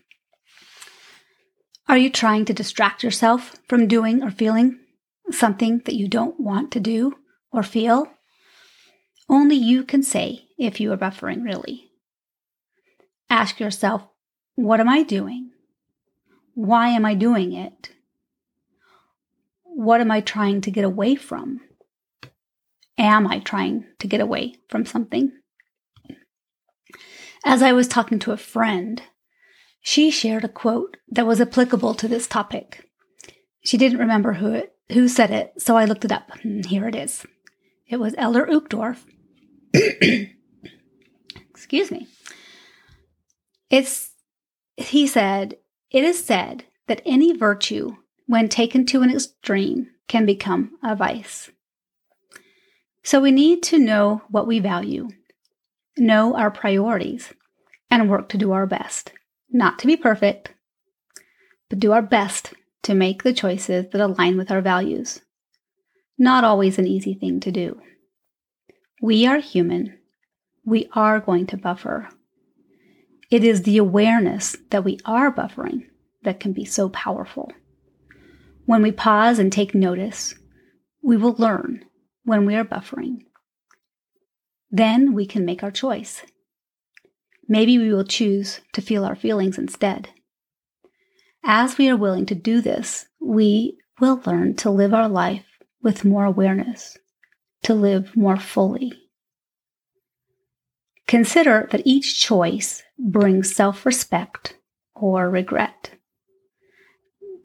Are 1.88 1.97
you 1.99 2.11
trying 2.11 2.44
to 2.47 2.52
distract 2.52 3.02
yourself 3.02 3.56
from 3.68 3.88
doing 3.88 4.23
or 4.23 4.30
feeling 4.30 4.78
something 5.30 5.82
that 5.87 5.94
you 5.94 6.08
don't 6.08 6.38
want 6.38 6.70
to 6.73 6.80
do 6.80 7.14
or 7.50 7.62
feel? 7.62 8.06
Only 9.28 9.56
you 9.56 9.85
can 9.85 10.02
say 10.02 10.49
if 10.58 10.80
you 10.80 10.92
are 10.92 10.99
buffering, 10.99 11.44
really. 11.44 11.90
Ask 13.30 13.61
yourself, 13.61 14.06
what 14.54 14.80
am 14.80 14.88
I 14.88 15.02
doing? 15.02 15.50
Why 16.54 16.88
am 16.88 17.04
I 17.04 17.14
doing 17.14 17.52
it? 17.52 17.90
What 19.62 20.00
am 20.00 20.11
I 20.11 20.20
trying 20.20 20.61
to 20.62 20.70
get 20.70 20.85
away 20.85 21.14
from? 21.14 21.61
Am 22.99 23.28
I 23.28 23.38
trying 23.38 23.85
to 24.00 24.08
get 24.08 24.20
away 24.20 24.56
from 24.68 24.85
something? 24.85 25.30
As 27.44 27.62
I 27.62 27.73
was 27.73 27.87
talking 27.87 28.18
to 28.20 28.32
a 28.32 28.37
friend, 28.37 29.00
she 29.80 30.11
shared 30.11 30.44
a 30.44 30.49
quote 30.49 30.97
that 31.08 31.26
was 31.26 31.40
applicable 31.40 31.94
to 31.94 32.08
this 32.08 32.26
topic. 32.26 32.88
She 33.62 33.76
didn't 33.76 33.99
remember 33.99 34.35
who 34.35 34.52
it, 34.52 34.75
who 34.92 35.08
said 35.08 35.30
it, 35.30 35.54
so 35.58 35.76
I 35.76 35.85
looked 35.85 36.04
it 36.04 36.12
up, 36.12 36.30
and 36.42 36.64
here 36.64 36.87
it 36.88 36.94
is. 36.94 37.26
It 37.87 37.99
was 37.99 38.14
Elder 38.18 38.47
Uchtdorf. 38.47 39.04
Excuse 41.50 41.90
me. 41.90 42.06
It's 43.70 44.12
he 44.76 45.06
said, 45.06 45.56
it 45.90 46.04
is 46.04 46.25
said 46.25 46.64
that 46.87 47.02
any 47.04 47.37
virtue, 47.37 47.97
when 48.26 48.49
taken 48.49 48.87
to 48.87 49.02
an 49.02 49.11
extreme, 49.11 49.88
can 50.06 50.25
become 50.25 50.78
a 50.82 50.94
vice. 50.94 51.50
So 53.02 53.20
we 53.20 53.30
need 53.30 53.62
to 53.64 53.78
know 53.78 54.23
what 54.28 54.47
we 54.47 54.61
value, 54.61 55.08
know 55.97 56.37
our 56.37 56.50
priorities, 56.50 57.32
and 57.90 58.08
work 58.08 58.28
to 58.30 58.38
do 58.38 58.52
our 58.52 58.66
best. 58.66 59.12
Not 59.50 59.78
to 59.78 59.87
be 59.87 59.97
perfect, 59.97 60.55
but 61.69 61.81
do 61.81 61.93
our 61.93 62.02
best 62.02 62.52
to 62.83 62.95
make 62.95 63.23
the 63.23 63.33
choices 63.33 63.87
that 63.90 64.00
align 64.00 64.37
with 64.37 64.50
our 64.50 64.61
values. 64.61 65.21
Not 66.19 66.45
always 66.45 66.78
an 66.78 66.87
easy 66.87 67.14
thing 67.14 67.40
to 67.40 67.52
do. 67.52 67.81
We 69.00 69.26
are 69.26 69.38
human. 69.38 69.99
We 70.64 70.88
are 70.93 71.21
going 71.21 71.47
to 71.47 71.57
buffer. 71.57 72.09
It 73.31 73.45
is 73.45 73.62
the 73.62 73.78
awareness 73.78 74.57
that 74.71 74.85
we 74.85 74.99
are 75.05 75.33
buffering 75.33 75.87
that 76.23 76.40
can 76.40 76.52
be 76.52 76.64
so 76.64 76.88
powerful. 76.88 77.52
When 78.67 78.83
we 78.83 78.93
pause 78.93 79.38
and 79.38 79.52
take 79.52 79.75
notice, 79.75 80.35
we 81.02 81.17
will 81.17 81.35
learn 81.38 81.85
when 82.25 82.45
we 82.45 82.55
are 82.55 82.64
buffering. 82.64 83.21
Then 84.71 85.14
we 85.14 85.25
can 85.26 85.45
make 85.45 85.62
our 85.62 85.71
choice. 85.71 86.23
Maybe 87.49 87.78
we 87.78 87.93
will 87.93 88.05
choose 88.05 88.61
to 88.75 88.83
feel 88.83 89.05
our 89.05 89.17
feelings 89.17 89.57
instead. 89.57 90.11
As 91.43 91.78
we 91.78 91.88
are 91.88 91.97
willing 91.97 92.26
to 92.26 92.35
do 92.35 92.61
this, 92.61 93.07
we 93.21 93.78
will 94.00 94.21
learn 94.26 94.55
to 94.57 94.71
live 94.71 94.93
our 94.93 95.09
life 95.09 95.47
with 95.83 96.05
more 96.05 96.25
awareness, 96.25 96.99
to 97.62 97.75
live 97.75 98.14
more 98.14 98.37
fully. 98.37 98.93
Consider 101.07 101.67
that 101.71 101.87
each 101.87 102.21
choice 102.21 102.83
brings 102.99 103.55
self 103.55 103.87
respect 103.87 104.57
or 104.95 105.31
regret. 105.31 105.93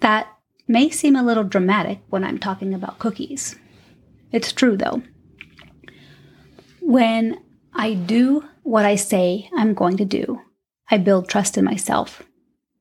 That 0.01 0.27
may 0.67 0.89
seem 0.89 1.15
a 1.15 1.23
little 1.23 1.45
dramatic 1.45 1.99
when 2.09 2.25
I'm 2.25 2.39
talking 2.39 2.73
about 2.73 2.99
cookies. 2.99 3.55
It's 4.33 4.51
true 4.51 4.75
though. 4.75 5.01
When 6.81 7.39
I 7.75 7.93
do 7.93 8.43
what 8.63 8.85
I 8.85 8.95
say 8.95 9.49
I'm 9.55 9.73
going 9.73 9.97
to 9.97 10.05
do, 10.05 10.39
I 10.89 10.97
build 10.97 11.27
trust 11.27 11.57
in 11.57 11.65
myself, 11.65 12.23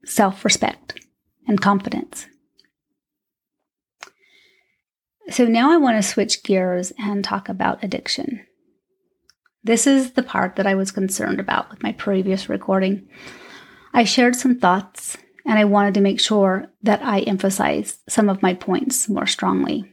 self 0.05 0.45
respect, 0.45 1.01
and 1.47 1.61
confidence. 1.61 2.27
So 5.31 5.47
now 5.47 5.73
I 5.73 5.77
want 5.77 5.97
to 5.97 6.09
switch 6.09 6.43
gears 6.43 6.93
and 6.99 7.25
talk 7.25 7.49
about 7.49 7.83
addiction. 7.83 8.45
This 9.65 9.87
is 9.87 10.13
the 10.13 10.23
part 10.23 10.57
that 10.57 10.67
I 10.67 10.75
was 10.75 10.91
concerned 10.91 11.39
about 11.39 11.71
with 11.71 11.83
my 11.83 11.93
previous 11.93 12.49
recording. 12.49 13.09
I 13.95 14.05
shared 14.05 14.35
some 14.35 14.59
thoughts 14.59 15.17
and 15.47 15.59
I 15.59 15.65
wanted 15.65 15.95
to 15.95 16.01
make 16.01 16.21
sure 16.21 16.67
that 16.83 17.03
I 17.03 17.21
emphasized 17.21 18.01
some 18.09 18.29
of 18.29 18.43
my 18.43 18.55
points 18.55 19.09
more 19.09 19.27
strongly. 19.27 19.93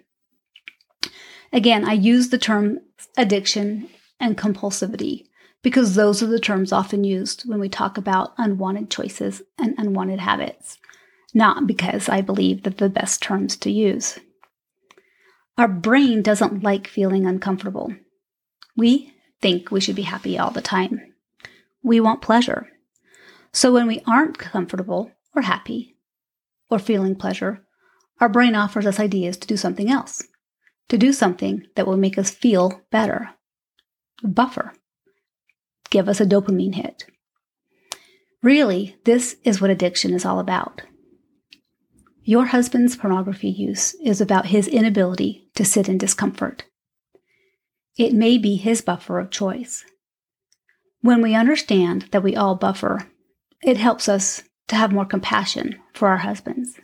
Again, 1.54 1.88
I 1.88 1.94
use 1.94 2.30
the 2.30 2.38
term 2.38 2.80
addiction 3.18 3.90
and 4.20 4.38
compulsivity 4.38 5.26
because 5.62 5.96
those 5.96 6.24
are 6.24 6.28
the 6.28 6.40
terms 6.40 6.72
often 6.72 7.04
used 7.04 7.44
when 7.44 7.60
we 7.60 7.70
talk 7.70 7.98
about 7.98 8.34
unwanted 8.38 8.90
choices 8.90 9.42
and 9.58 9.76
unwanted 9.78 10.20
habits, 10.20 10.78
not 11.34 11.68
because 11.68 12.08
I 12.08 12.22
believe 12.22 12.64
that 12.64 12.78
the 12.78 12.90
best 12.90 13.22
terms 13.22 13.58
to 13.58 13.72
use. 13.72 14.20
Our 15.58 15.68
brain 15.68 16.22
doesn't 16.22 16.64
like 16.64 16.88
feeling 16.88 17.26
uncomfortable. 17.26 17.94
We 18.78 19.14
think 19.42 19.72
we 19.72 19.82
should 19.82 19.96
be 19.96 20.04
happy 20.04 20.40
all 20.40 20.52
the 20.52 20.62
time. 20.62 21.02
We 21.84 22.00
want 22.00 22.22
pleasure. 22.22 22.70
So 23.52 23.74
when 23.74 23.88
we 23.88 24.02
aren't 24.08 24.38
comfortable 24.38 25.12
or 25.36 25.42
happy 25.42 25.98
or 26.70 26.80
feeling 26.80 27.16
pleasure, 27.16 27.66
our 28.22 28.30
brain 28.30 28.56
offers 28.56 28.86
us 28.86 29.00
ideas 29.00 29.38
to 29.38 29.48
do 29.48 29.58
something 29.58 29.90
else, 29.90 30.24
to 30.88 30.98
do 30.98 31.12
something 31.12 31.66
that 31.76 31.88
will 31.88 31.98
make 31.98 32.18
us 32.18 32.30
feel 32.30 32.82
better. 32.92 33.32
Buffer. 34.24 34.74
Give 35.90 36.08
us 36.08 36.22
a 36.22 36.26
dopamine 36.26 36.76
hit. 36.76 37.06
Really, 38.42 38.96
this 39.06 39.36
is 39.44 39.60
what 39.60 39.70
addiction 39.70 40.14
is 40.14 40.26
all 40.26 40.40
about. 40.40 40.82
Your 42.24 42.46
husband's 42.46 42.96
pornography 42.96 43.50
use 43.50 43.96
is 44.04 44.22
about 44.22 44.48
his 44.48 44.68
inability 44.68 45.50
to 45.56 45.66
sit 45.66 45.90
in 45.90 45.98
discomfort. 45.98 46.64
It 47.98 48.14
may 48.14 48.38
be 48.38 48.56
his 48.56 48.82
buffer 48.82 49.20
of 49.20 49.32
choice. 49.32 49.84
When 51.02 51.22
we 51.22 51.34
understand 51.34 52.08
that 52.12 52.24
we 52.24 52.36
all 52.36 52.56
buffer, 52.56 53.10
it 53.62 53.78
helps 53.78 54.08
us 54.08 54.44
to 54.68 54.76
have 54.76 54.92
more 54.92 55.06
compassion 55.06 55.80
for 55.94 56.08
our 56.08 56.18
husbands. 56.18 56.80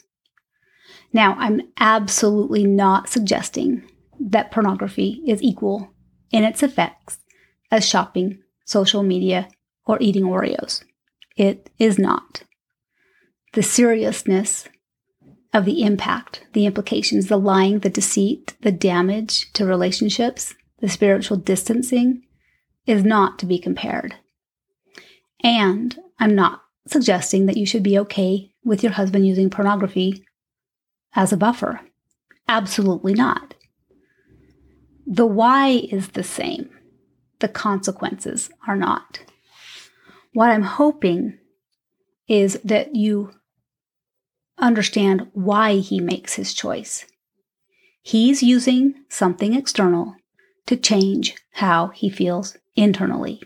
Now, 1.13 1.36
I'm 1.38 1.62
absolutely 1.77 2.65
not 2.65 3.08
suggesting 3.08 3.89
that 4.20 4.51
pornography 4.51 5.22
is 5.27 5.44
equal 5.44 5.94
in 6.32 6.44
its 6.44 6.63
effects 6.63 7.20
as 7.72 7.88
shopping, 7.88 8.40
social 8.66 9.04
media, 9.04 9.50
or 9.86 9.98
eating 10.00 10.24
Oreos. 10.24 10.84
It 11.38 11.70
is 11.78 12.00
not. 12.00 12.44
The 13.54 13.64
seriousness 13.64 14.68
of 15.54 15.66
the 15.66 15.84
impact, 15.84 16.46
the 16.54 16.66
implications, 16.66 17.28
the 17.28 17.38
lying, 17.38 17.80
the 17.80 17.90
deceit, 17.90 18.56
the 18.62 18.72
damage 18.72 19.52
to 19.54 19.66
relationships, 19.66 20.54
the 20.80 20.90
spiritual 20.90 21.38
distancing 21.38 22.24
is 22.86 23.04
not 23.04 23.40
to 23.40 23.46
be 23.46 23.58
compared. 23.58 24.16
And 25.44 25.98
I'm 26.20 26.36
not 26.36 26.62
suggesting 26.88 27.46
that 27.46 27.58
you 27.58 27.66
should 27.66 27.84
be 27.84 27.98
okay 28.00 28.52
with 28.64 28.84
your 28.84 28.92
husband 28.92 29.26
using 29.28 29.50
pornography 29.50 30.26
as 31.16 31.32
a 31.32 31.38
buffer. 31.38 31.82
Absolutely 32.48 33.14
not. 33.14 33.56
The 35.08 35.26
why 35.26 35.70
is 35.92 36.10
the 36.10 36.24
same, 36.24 36.70
the 37.39 37.48
consequences 37.48 38.50
are 38.68 38.75
not. 38.75 39.20
What 40.34 40.50
I'm 40.50 40.63
hoping 40.63 41.38
is 42.27 42.60
that 42.63 42.96
you 42.96 43.32
understand 44.58 45.27
why 45.34 45.77
he 45.77 46.00
makes 46.00 46.34
his 46.34 46.54
choice. 46.54 47.06
He's 48.01 48.44
using 48.44 48.96
something 49.10 49.54
external 49.54 50.15
to 50.68 50.75
change 50.75 51.36
how 51.51 51.88
he 51.88 52.10
feels 52.10 52.58
internally. 52.75 53.42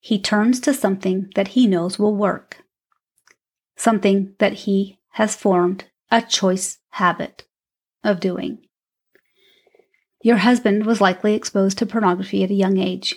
He 0.00 0.20
turns 0.20 0.60
to 0.60 0.74
something 0.74 1.30
that 1.34 1.48
he 1.48 1.66
knows 1.66 1.98
will 1.98 2.14
work, 2.14 2.58
something 3.76 4.34
that 4.38 4.52
he 4.52 4.98
has 5.12 5.34
formed 5.34 5.84
a 6.10 6.20
choice 6.20 6.78
habit 6.90 7.44
of 8.02 8.20
doing. 8.20 8.58
Your 10.24 10.38
husband 10.38 10.86
was 10.86 11.02
likely 11.02 11.34
exposed 11.34 11.76
to 11.76 11.84
pornography 11.84 12.42
at 12.42 12.50
a 12.50 12.54
young 12.54 12.78
age. 12.78 13.14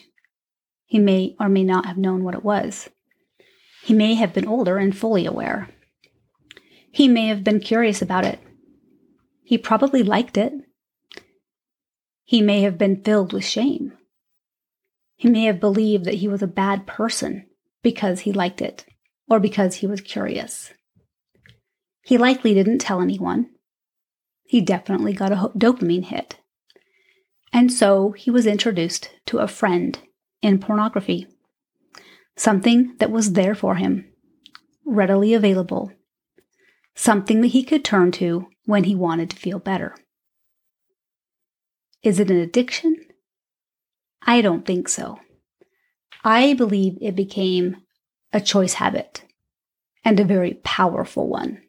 He 0.84 1.00
may 1.00 1.38
or 1.40 1.48
may 1.48 1.64
not 1.64 1.86
have 1.86 1.98
known 1.98 2.26
what 2.26 2.34
it 2.34 2.44
was. 2.44 2.90
He 3.82 3.94
may 3.94 4.16
have 4.16 4.34
been 4.34 4.46
older 4.46 4.78
and 4.78 4.96
fully 4.96 5.26
aware. 5.26 5.70
He 6.92 7.08
may 7.08 7.28
have 7.28 7.46
been 7.46 7.62
curious 7.62 8.02
about 8.02 8.26
it. 8.26 8.42
He 9.42 9.58
probably 9.58 10.04
liked 10.04 10.36
it. 10.36 10.52
He 12.26 12.42
may 12.42 12.60
have 12.64 12.78
been 12.78 13.02
filled 13.02 13.32
with 13.32 13.46
shame. 13.46 13.94
He 15.16 15.30
may 15.30 15.46
have 15.46 15.62
believed 15.62 16.04
that 16.04 16.16
he 16.16 16.28
was 16.28 16.42
a 16.42 16.48
bad 16.48 16.86
person 16.86 17.46
because 17.84 18.20
he 18.20 18.34
liked 18.34 18.62
it 18.62 18.86
or 19.30 19.40
because 19.40 19.76
he 19.76 19.88
was 19.88 20.02
curious. 20.02 20.74
He 22.02 22.18
likely 22.18 22.54
didn't 22.54 22.80
tell 22.80 23.00
anyone. 23.00 23.50
He 24.44 24.60
definitely 24.60 25.14
got 25.14 25.32
a 25.32 25.52
dopamine 25.58 26.04
hit. 26.04 26.42
And 27.54 27.72
so 27.72 28.12
he 28.12 28.30
was 28.30 28.46
introduced 28.46 29.10
to 29.28 29.40
a 29.40 29.48
friend 29.48 29.98
in 30.42 30.60
pornography, 30.60 31.28
something 32.36 32.96
that 33.00 33.12
was 33.12 33.34
there 33.34 33.56
for 33.56 33.76
him, 33.76 34.12
readily 34.86 35.34
available, 35.34 35.92
something 36.96 37.42
that 37.42 37.48
he 37.50 37.64
could 37.64 37.84
turn 37.84 38.12
to 38.14 38.48
when 38.66 38.84
he 38.84 38.96
wanted 38.96 39.30
to 39.30 39.38
feel 39.38 39.60
better. 39.60 39.96
Is 42.04 42.20
it 42.20 42.30
an 42.30 42.38
addiction? 42.38 42.96
I 44.22 44.42
don't 44.42 44.66
think 44.66 44.90
so. 44.90 45.20
I 46.24 46.54
believe 46.54 46.98
it 47.02 47.16
became 47.16 47.78
a 48.34 48.42
choice 48.42 48.74
habit 48.74 49.24
and 50.04 50.20
a 50.20 50.26
very 50.26 50.56
powerful 50.64 51.28
one 51.28 51.62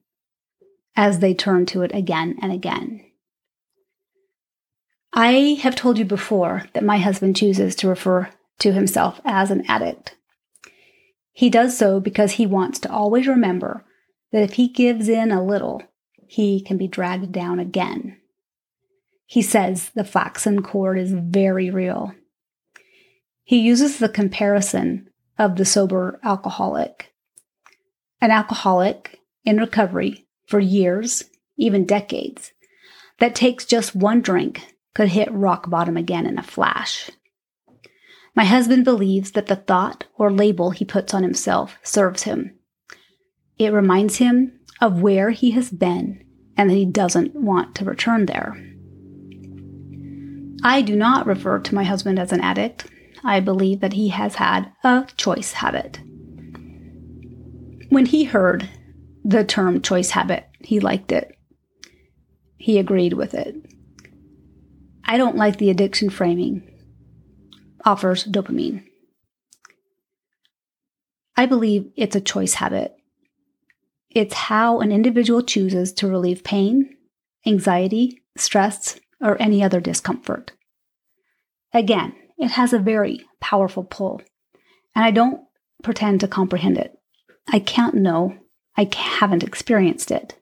as 0.96 1.20
they 1.20 1.32
turned 1.32 1.68
to 1.68 1.82
it 1.82 1.94
again 1.94 2.36
and 2.42 2.52
again. 2.52 3.07
I 5.20 5.58
have 5.62 5.74
told 5.74 5.98
you 5.98 6.04
before 6.04 6.66
that 6.74 6.84
my 6.84 6.98
husband 6.98 7.34
chooses 7.34 7.74
to 7.74 7.88
refer 7.88 8.30
to 8.60 8.72
himself 8.72 9.20
as 9.24 9.50
an 9.50 9.64
addict. 9.66 10.14
He 11.32 11.50
does 11.50 11.76
so 11.76 11.98
because 11.98 12.32
he 12.32 12.46
wants 12.46 12.78
to 12.78 12.92
always 12.92 13.26
remember 13.26 13.84
that 14.30 14.44
if 14.44 14.52
he 14.52 14.68
gives 14.68 15.08
in 15.08 15.32
a 15.32 15.44
little, 15.44 15.82
he 16.28 16.62
can 16.62 16.76
be 16.76 16.86
dragged 16.86 17.32
down 17.32 17.58
again. 17.58 18.16
He 19.26 19.42
says 19.42 19.90
the 19.92 20.04
flaxen 20.04 20.62
cord 20.62 21.00
is 21.00 21.10
very 21.10 21.68
real. 21.68 22.12
He 23.42 23.58
uses 23.58 23.98
the 23.98 24.08
comparison 24.08 25.10
of 25.36 25.56
the 25.56 25.64
sober 25.64 26.20
alcoholic. 26.22 27.12
An 28.20 28.30
alcoholic 28.30 29.18
in 29.44 29.56
recovery 29.56 30.28
for 30.46 30.60
years, 30.60 31.24
even 31.56 31.86
decades, 31.86 32.52
that 33.18 33.34
takes 33.34 33.64
just 33.64 33.96
one 33.96 34.20
drink 34.20 34.62
could 34.98 35.10
hit 35.10 35.30
rock 35.30 35.70
bottom 35.70 35.96
again 35.96 36.26
in 36.26 36.40
a 36.40 36.42
flash. 36.42 37.08
My 38.34 38.44
husband 38.44 38.84
believes 38.84 39.30
that 39.30 39.46
the 39.46 39.54
thought 39.54 40.06
or 40.16 40.28
label 40.28 40.70
he 40.70 40.84
puts 40.84 41.14
on 41.14 41.22
himself 41.22 41.78
serves 41.84 42.24
him. 42.24 42.58
It 43.58 43.72
reminds 43.72 44.16
him 44.16 44.58
of 44.80 45.00
where 45.00 45.30
he 45.30 45.52
has 45.52 45.70
been 45.70 46.24
and 46.56 46.68
that 46.68 46.74
he 46.74 46.84
doesn't 46.84 47.36
want 47.36 47.76
to 47.76 47.84
return 47.84 48.26
there. 48.26 48.60
I 50.64 50.82
do 50.82 50.96
not 50.96 51.28
refer 51.28 51.60
to 51.60 51.74
my 51.76 51.84
husband 51.84 52.18
as 52.18 52.32
an 52.32 52.40
addict. 52.40 52.88
I 53.22 53.38
believe 53.38 53.78
that 53.78 53.92
he 53.92 54.08
has 54.08 54.34
had 54.34 54.72
a 54.82 55.06
choice 55.16 55.52
habit. 55.52 56.00
When 57.88 58.06
he 58.06 58.24
heard 58.24 58.68
the 59.24 59.44
term 59.44 59.80
choice 59.80 60.10
habit, 60.10 60.48
he 60.58 60.80
liked 60.80 61.12
it. 61.12 61.38
He 62.56 62.80
agreed 62.80 63.12
with 63.12 63.34
it. 63.34 63.54
I 65.10 65.16
don't 65.16 65.36
like 65.36 65.56
the 65.56 65.70
addiction 65.70 66.10
framing 66.10 66.62
offers 67.82 68.26
dopamine. 68.26 68.84
I 71.34 71.46
believe 71.46 71.90
it's 71.96 72.14
a 72.14 72.20
choice 72.20 72.54
habit. 72.54 72.94
It's 74.10 74.34
how 74.34 74.80
an 74.80 74.92
individual 74.92 75.42
chooses 75.42 75.94
to 75.94 76.08
relieve 76.08 76.44
pain, 76.44 76.94
anxiety, 77.46 78.22
stress, 78.36 79.00
or 79.18 79.40
any 79.40 79.62
other 79.62 79.80
discomfort. 79.80 80.52
Again, 81.72 82.12
it 82.36 82.50
has 82.50 82.74
a 82.74 82.78
very 82.78 83.24
powerful 83.40 83.84
pull, 83.84 84.20
and 84.94 85.06
I 85.06 85.10
don't 85.10 85.40
pretend 85.82 86.20
to 86.20 86.28
comprehend 86.28 86.76
it. 86.76 86.98
I 87.50 87.60
can't 87.60 87.94
know. 87.94 88.36
I 88.76 88.90
haven't 88.94 89.42
experienced 89.42 90.10
it. 90.10 90.34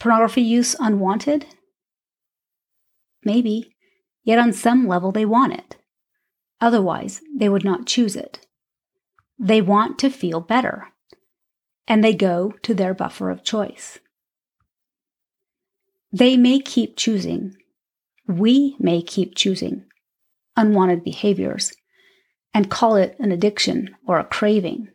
Pornography 0.00 0.42
use 0.42 0.74
unwanted? 0.80 1.46
Maybe. 3.24 3.74
Yet 4.22 4.38
on 4.38 4.52
some 4.52 4.86
level, 4.86 5.12
they 5.12 5.24
want 5.24 5.54
it. 5.54 5.76
Otherwise, 6.60 7.20
they 7.36 7.48
would 7.48 7.64
not 7.64 7.86
choose 7.86 8.16
it. 8.16 8.46
They 9.38 9.60
want 9.60 9.98
to 9.98 10.10
feel 10.10 10.40
better, 10.40 10.88
and 11.86 12.02
they 12.02 12.14
go 12.14 12.54
to 12.62 12.74
their 12.74 12.94
buffer 12.94 13.30
of 13.30 13.44
choice. 13.44 13.98
They 16.12 16.36
may 16.36 16.60
keep 16.60 16.96
choosing. 16.96 17.56
We 18.26 18.76
may 18.78 19.02
keep 19.02 19.34
choosing 19.34 19.84
unwanted 20.56 21.02
behaviors 21.02 21.72
and 22.52 22.70
call 22.70 22.96
it 22.96 23.16
an 23.18 23.32
addiction 23.32 23.96
or 24.06 24.18
a 24.18 24.24
craving. 24.24 24.88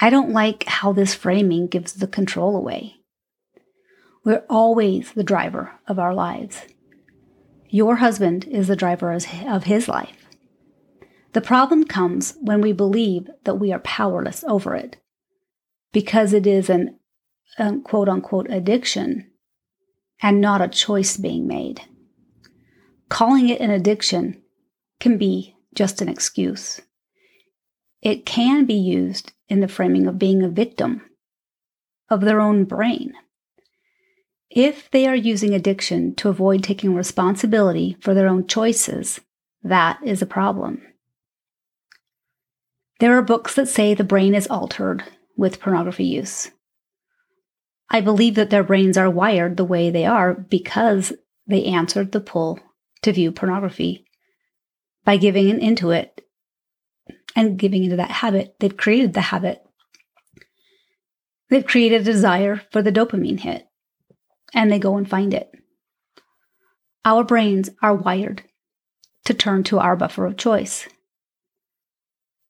I 0.00 0.10
don't 0.10 0.30
like 0.30 0.64
how 0.64 0.92
this 0.92 1.14
framing 1.14 1.66
gives 1.66 1.94
the 1.94 2.06
control 2.06 2.56
away. 2.56 2.97
We're 4.24 4.44
always 4.48 5.12
the 5.12 5.22
driver 5.22 5.78
of 5.86 5.98
our 5.98 6.14
lives. 6.14 6.62
Your 7.68 7.96
husband 7.96 8.46
is 8.46 8.68
the 8.68 8.76
driver 8.76 9.12
of 9.12 9.64
his 9.64 9.88
life. 9.88 10.26
The 11.32 11.40
problem 11.40 11.84
comes 11.84 12.34
when 12.40 12.60
we 12.60 12.72
believe 12.72 13.28
that 13.44 13.56
we 13.56 13.72
are 13.72 13.80
powerless 13.80 14.42
over 14.44 14.74
it 14.74 14.96
because 15.92 16.32
it 16.32 16.46
is 16.46 16.70
an 16.70 16.98
um, 17.58 17.82
quote 17.82 18.08
unquote 18.08 18.50
addiction 18.50 19.30
and 20.22 20.40
not 20.40 20.60
a 20.60 20.68
choice 20.68 21.16
being 21.16 21.46
made. 21.46 21.82
Calling 23.08 23.48
it 23.48 23.60
an 23.60 23.70
addiction 23.70 24.42
can 25.00 25.18
be 25.18 25.56
just 25.74 26.00
an 26.00 26.08
excuse. 26.08 26.80
It 28.02 28.26
can 28.26 28.64
be 28.64 28.74
used 28.74 29.32
in 29.48 29.60
the 29.60 29.68
framing 29.68 30.06
of 30.06 30.18
being 30.18 30.42
a 30.42 30.48
victim 30.48 31.02
of 32.08 32.22
their 32.22 32.40
own 32.40 32.64
brain. 32.64 33.12
If 34.50 34.90
they 34.90 35.06
are 35.06 35.16
using 35.16 35.52
addiction 35.52 36.14
to 36.16 36.30
avoid 36.30 36.62
taking 36.62 36.94
responsibility 36.94 37.96
for 38.00 38.14
their 38.14 38.28
own 38.28 38.46
choices, 38.46 39.20
that 39.62 39.98
is 40.04 40.22
a 40.22 40.26
problem. 40.26 40.82
There 42.98 43.16
are 43.16 43.22
books 43.22 43.54
that 43.54 43.68
say 43.68 43.94
the 43.94 44.04
brain 44.04 44.34
is 44.34 44.46
altered 44.46 45.04
with 45.36 45.60
pornography 45.60 46.04
use. 46.04 46.50
I 47.90 48.00
believe 48.00 48.34
that 48.34 48.50
their 48.50 48.64
brains 48.64 48.96
are 48.96 49.10
wired 49.10 49.56
the 49.56 49.64
way 49.64 49.90
they 49.90 50.04
are 50.04 50.34
because 50.34 51.12
they 51.46 51.64
answered 51.64 52.12
the 52.12 52.20
pull 52.20 52.58
to 53.02 53.12
view 53.12 53.32
pornography. 53.32 54.04
By 55.04 55.16
giving 55.16 55.48
in 55.48 55.60
into 55.60 55.90
it 55.90 56.22
and 57.36 57.58
giving 57.58 57.84
into 57.84 57.96
that 57.96 58.10
habit, 58.10 58.56
they've 58.58 58.76
created 58.76 59.14
the 59.14 59.20
habit. 59.20 59.62
They've 61.50 61.64
created 61.64 62.02
a 62.02 62.04
desire 62.04 62.62
for 62.72 62.82
the 62.82 62.92
dopamine 62.92 63.40
hit 63.40 63.67
and 64.54 64.70
they 64.70 64.78
go 64.78 64.96
and 64.96 65.08
find 65.08 65.34
it. 65.34 65.50
Our 67.04 67.24
brains 67.24 67.70
are 67.82 67.94
wired 67.94 68.42
to 69.24 69.34
turn 69.34 69.62
to 69.64 69.78
our 69.78 69.96
buffer 69.96 70.26
of 70.26 70.36
choice. 70.36 70.88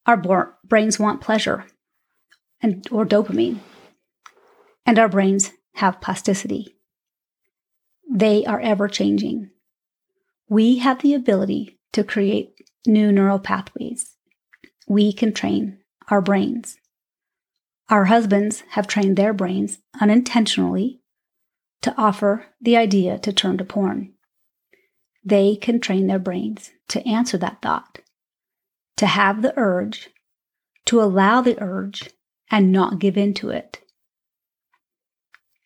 Our 0.07 0.17
bo- 0.17 0.53
brains 0.65 0.99
want 0.99 1.21
pleasure 1.21 1.67
and 2.63 2.87
or 2.91 3.05
dopamine. 3.05 3.59
And 4.87 4.99
our 4.99 5.09
brains 5.09 5.53
have 5.75 6.01
plasticity. 6.01 6.77
They 8.11 8.45
are 8.47 8.61
ever 8.61 8.89
changing. 8.89 9.51
We 10.49 10.79
have 10.79 11.03
the 11.03 11.15
ability 11.15 11.79
to 11.93 12.03
create 12.03 12.55
new 12.87 13.13
neural 13.13 13.39
pathways. 13.39 14.17
We 14.89 15.13
can 15.13 15.35
train 15.35 15.79
our 16.09 16.23
brains. 16.23 16.79
Our 17.91 18.07
husbands 18.07 18.63
have 18.71 18.87
trained 18.87 19.17
their 19.17 19.33
brains 19.33 19.79
unintentionally 20.01 21.01
to 21.83 21.95
offer 21.97 22.47
the 22.61 22.77
idea 22.77 23.19
to 23.19 23.33
turn 23.33 23.59
to 23.59 23.65
porn. 23.65 24.13
They 25.25 25.57
can 25.57 25.81
train 25.81 26.07
their 26.07 26.19
brains 26.19 26.71
to 26.89 27.07
answer 27.07 27.37
that 27.39 27.61
thought, 27.63 28.01
to 28.97 29.07
have 29.07 29.43
the 29.43 29.55
urge, 29.57 30.11
to 30.87 31.01
allow 31.01 31.41
the 31.43 31.61
urge 31.63 32.11
and 32.51 32.73
not 32.73 32.99
give 32.99 33.17
in 33.17 33.35
to 33.35 33.51
it. 33.51 33.81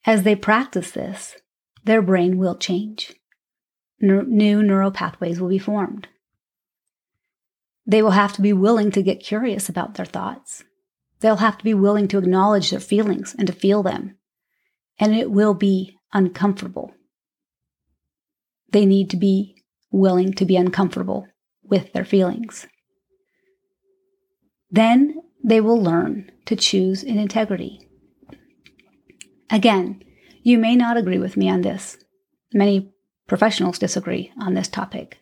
As 0.05 0.25
they 0.25 0.35
practice 0.35 0.91
this, 0.91 1.37
their 1.85 2.03
brain 2.03 2.39
will 2.39 2.57
change. 2.57 3.15
New 4.01 4.63
neural 4.63 4.91
pathways 4.91 5.41
will 5.41 5.49
be 5.49 5.59
formed. 5.59 6.09
They 7.87 8.03
will 8.03 8.11
have 8.11 8.33
to 8.35 8.43
be 8.43 8.53
willing 8.53 8.91
to 8.93 9.03
get 9.03 9.23
curious 9.23 9.69
about 9.69 9.95
their 9.95 10.07
thoughts. 10.07 10.65
They'll 11.21 11.37
have 11.37 11.59
to 11.59 11.65
be 11.65 11.75
willing 11.75 12.09
to 12.09 12.19
acknowledge 12.19 12.71
their 12.71 12.81
feelings 12.81 13.35
and 13.39 13.47
to 13.47 13.53
feel 13.53 13.85
them. 13.85 14.17
And 14.99 15.15
it 15.15 15.31
will 15.31 15.55
be 15.55 15.99
uncomfortable. 16.13 16.93
They 18.71 18.87
need 18.87 19.11
to 19.11 19.17
be 19.17 19.63
willing 19.91 20.33
to 20.35 20.45
be 20.45 20.57
uncomfortable 20.57 21.27
with 21.63 21.93
their 21.93 22.05
feelings. 22.05 22.67
Then 24.71 25.17
they 25.45 25.61
will 25.61 25.81
learn 25.81 26.31
to 26.47 26.57
choose 26.57 27.03
in 27.03 27.19
integrity. 27.19 27.89
Again, 29.51 30.03
you 30.43 30.59
may 30.59 30.77
not 30.77 30.97
agree 30.97 31.19
with 31.19 31.37
me 31.37 31.51
on 31.51 31.61
this. 31.61 31.99
Many 32.55 32.93
professionals 33.29 33.79
disagree 33.79 34.33
on 34.41 34.55
this 34.55 34.69
topic. 34.69 35.19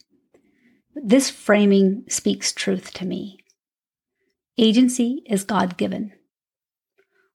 This 0.95 1.31
framing 1.31 2.05
speaks 2.09 2.53
truth 2.53 2.93
to 2.95 3.05
me. 3.05 3.39
Agency 4.59 5.23
is 5.27 5.45
God 5.45 5.77
given. 5.77 6.13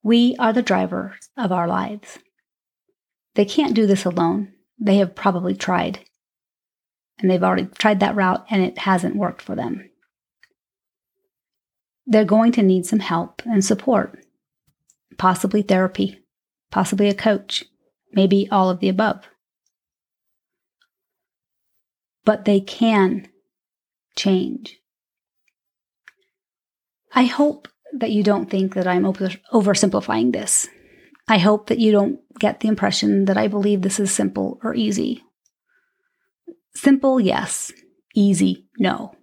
We 0.03 0.35
are 0.37 0.53
the 0.53 0.61
drivers 0.61 1.29
of 1.37 1.51
our 1.51 1.67
lives. 1.67 2.19
They 3.35 3.45
can't 3.45 3.73
do 3.73 3.85
this 3.85 4.05
alone. 4.05 4.53
They 4.79 4.97
have 4.97 5.15
probably 5.15 5.55
tried. 5.55 5.99
And 7.19 7.29
they've 7.29 7.43
already 7.43 7.67
tried 7.77 7.99
that 7.99 8.15
route 8.15 8.45
and 8.49 8.61
it 8.61 8.79
hasn't 8.79 9.15
worked 9.15 9.41
for 9.41 9.55
them. 9.55 9.89
They're 12.05 12.25
going 12.25 12.51
to 12.53 12.63
need 12.63 12.85
some 12.85 12.99
help 12.99 13.41
and 13.45 13.63
support, 13.63 14.19
possibly 15.17 15.61
therapy, 15.61 16.19
possibly 16.71 17.07
a 17.09 17.15
coach, 17.15 17.63
maybe 18.11 18.47
all 18.51 18.69
of 18.69 18.79
the 18.79 18.89
above. 18.89 19.23
But 22.25 22.45
they 22.45 22.59
can 22.59 23.27
change. 24.15 24.79
I 27.13 27.25
hope 27.25 27.67
that 27.93 28.11
you 28.11 28.23
don't 28.23 28.49
think 28.49 28.73
that 28.75 28.87
I'm 28.87 29.03
oversimplifying 29.03 30.33
this. 30.33 30.67
I 31.27 31.39
hope 31.39 31.67
that 31.67 31.79
you 31.79 31.91
don't 31.91 32.19
get 32.39 32.59
the 32.59 32.67
impression 32.67 33.25
that 33.25 33.37
I 33.37 33.47
believe 33.47 33.81
this 33.81 33.99
is 33.99 34.11
simple 34.11 34.59
or 34.63 34.75
easy. 34.75 35.23
Simple, 36.75 37.19
yes. 37.19 37.71
Easy, 38.13 38.67
no. 38.77 39.15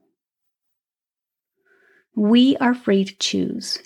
We 2.14 2.56
are 2.58 2.74
free 2.74 3.04
to 3.04 3.16
choose. 3.18 3.78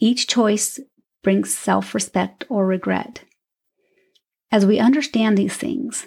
Each 0.00 0.26
choice 0.26 0.80
brings 1.22 1.56
self 1.56 1.94
respect 1.94 2.44
or 2.48 2.66
regret. 2.66 3.24
As 4.50 4.66
we 4.66 4.78
understand 4.78 5.36
these 5.36 5.56
things, 5.56 6.06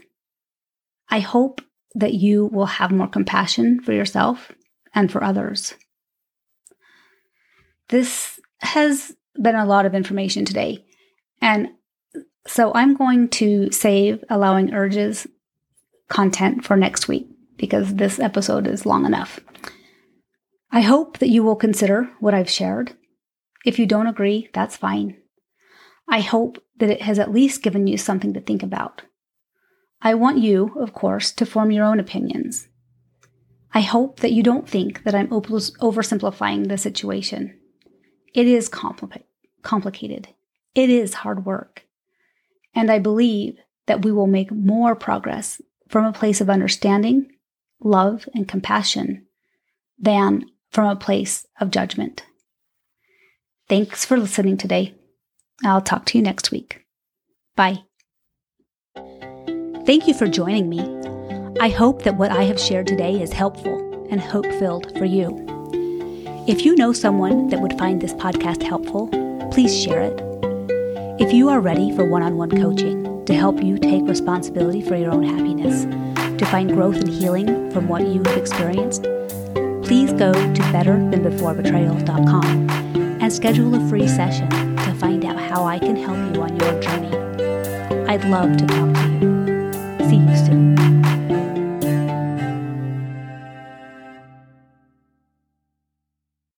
I 1.10 1.20
hope 1.20 1.62
that 1.96 2.14
you 2.14 2.46
will 2.48 2.66
have 2.66 2.92
more 2.92 3.08
compassion 3.08 3.82
for 3.82 3.94
yourself 3.94 4.52
and 4.94 5.12
for 5.12 5.24
others. 5.24 5.74
This 7.90 8.40
has 8.60 9.16
been 9.42 9.56
a 9.56 9.66
lot 9.66 9.86
of 9.86 9.96
information 9.96 10.46
today, 10.46 10.84
and 11.41 11.69
so 12.47 12.71
I'm 12.73 12.95
going 12.95 13.30
to 13.30 13.71
save 13.71 14.23
allowing 14.30 14.73
urges 14.73 15.28
content 16.10 16.63
for 16.63 16.78
next 16.78 17.08
week 17.08 17.28
because 17.58 17.95
this 17.95 18.19
episode 18.19 18.67
is 18.67 18.86
long 18.86 19.06
enough. 19.06 19.39
I 20.71 20.82
hope 20.82 21.17
that 21.19 21.30
you 21.30 21.43
will 21.43 21.56
consider 21.56 22.10
what 22.19 22.34
I've 22.34 22.50
shared. 22.50 22.93
If 23.65 23.80
you 23.80 23.86
don't 23.86 24.08
agree, 24.08 24.50
that's 24.54 24.78
fine. 24.78 25.17
I 26.10 26.21
hope 26.21 26.63
that 26.78 26.89
it 26.89 27.02
has 27.02 27.19
at 27.19 27.32
least 27.32 27.63
given 27.63 27.88
you 27.88 27.97
something 27.97 28.34
to 28.34 28.41
think 28.41 28.63
about. 28.63 29.02
I 30.02 30.13
want 30.13 30.38
you, 30.38 30.73
of 30.80 30.93
course, 30.93 31.32
to 31.34 31.45
form 31.45 31.71
your 31.71 31.84
own 31.84 32.00
opinions. 32.00 32.67
I 33.73 33.82
hope 33.82 34.21
that 34.21 34.32
you 34.32 34.43
don't 34.43 34.69
think 34.69 35.04
that 35.04 35.15
I'm 35.15 35.28
oversimplifying 35.28 36.67
the 36.67 36.78
situation. 36.78 37.60
It 38.34 38.47
is 38.47 38.69
compli- 38.69 39.23
complicated. 39.63 40.30
It 40.78 40.92
is 40.92 41.16
hard 41.16 41.44
work. 41.44 41.88
And 42.76 42.92
I 42.92 43.00
believe 43.00 43.58
that 43.88 44.06
we 44.06 44.12
will 44.12 44.28
make 44.28 44.52
more 44.52 44.96
progress 44.96 45.60
from 45.90 46.06
a 46.06 46.13
place 46.13 46.40
of 46.40 46.52
understanding, 46.52 47.32
love, 47.82 48.30
and 48.36 48.48
compassion 48.48 49.26
than 49.98 50.46
from 50.70 50.86
a 50.86 50.96
place 50.96 51.48
of 51.60 51.72
judgment. 51.72 52.24
Thanks 53.68 54.06
for 54.06 54.18
listening 54.18 54.56
today. 54.56 54.94
I'll 55.66 55.82
talk 55.82 56.06
to 56.06 56.18
you 56.20 56.24
next 56.24 56.52
week. 56.52 56.86
Bye. 57.56 57.80
Thank 59.88 60.08
you 60.08 60.13
for 60.13 60.28
joining 60.28 60.70
me. 60.70 60.82
I 61.60 61.70
hope 61.70 62.04
that 62.04 62.18
what 62.18 62.30
I 62.30 62.44
have 62.44 62.60
shared 62.60 62.86
today 62.86 63.20
is 63.20 63.34
helpful 63.34 64.08
and 64.12 64.22
hope 64.22 64.46
filled 64.46 64.96
for 64.96 65.06
you. 65.06 65.44
If 66.48 66.63
you 66.63 66.76
know 66.76 66.94
someone 66.94 67.48
that 67.48 67.62
would 67.62 67.80
find 67.80 68.00
this 68.00 68.13
podcast 68.13 68.62
helpful, 68.62 69.08
please 69.52 69.76
share 69.76 70.02
it. 70.02 70.27
If 71.28 71.34
you 71.34 71.50
are 71.50 71.60
ready 71.60 71.94
for 71.94 72.06
one 72.06 72.24
on 72.24 72.38
one 72.38 72.52
coaching 72.52 73.26
to 73.26 73.34
help 73.34 73.62
you 73.62 73.78
take 73.78 74.08
responsibility 74.08 74.82
for 74.82 74.96
your 74.96 75.12
own 75.12 75.24
happiness, 75.24 75.84
to 76.40 76.46
find 76.46 76.72
growth 76.72 76.96
and 76.96 77.10
healing 77.10 77.70
from 77.70 77.90
what 77.90 78.08
you 78.08 78.24
have 78.24 78.38
experienced, 78.38 79.04
please 79.84 80.13
go 80.13 80.32
to 80.32 80.62
betterthanbeforebetrayal.com 80.72 82.70
and 83.22 83.34
schedule 83.34 83.76
a 83.76 83.90
free 83.90 84.08
session 84.08 84.50
to 84.78 84.94
find 84.94 85.26
out 85.26 85.38
how 85.38 85.66
I 85.66 85.80
can 85.80 85.98
help 85.98 86.16
you 86.34 86.42
on 86.42 86.58
your 86.62 86.80
journey. 86.80 87.13
I'd 88.08 88.24
love 88.30 88.56
to 88.56 88.66
talk 88.66 88.94
to 88.94 89.10
you. 89.10 89.74
See 90.08 90.16
you 90.16 90.38
soon. 90.46 90.97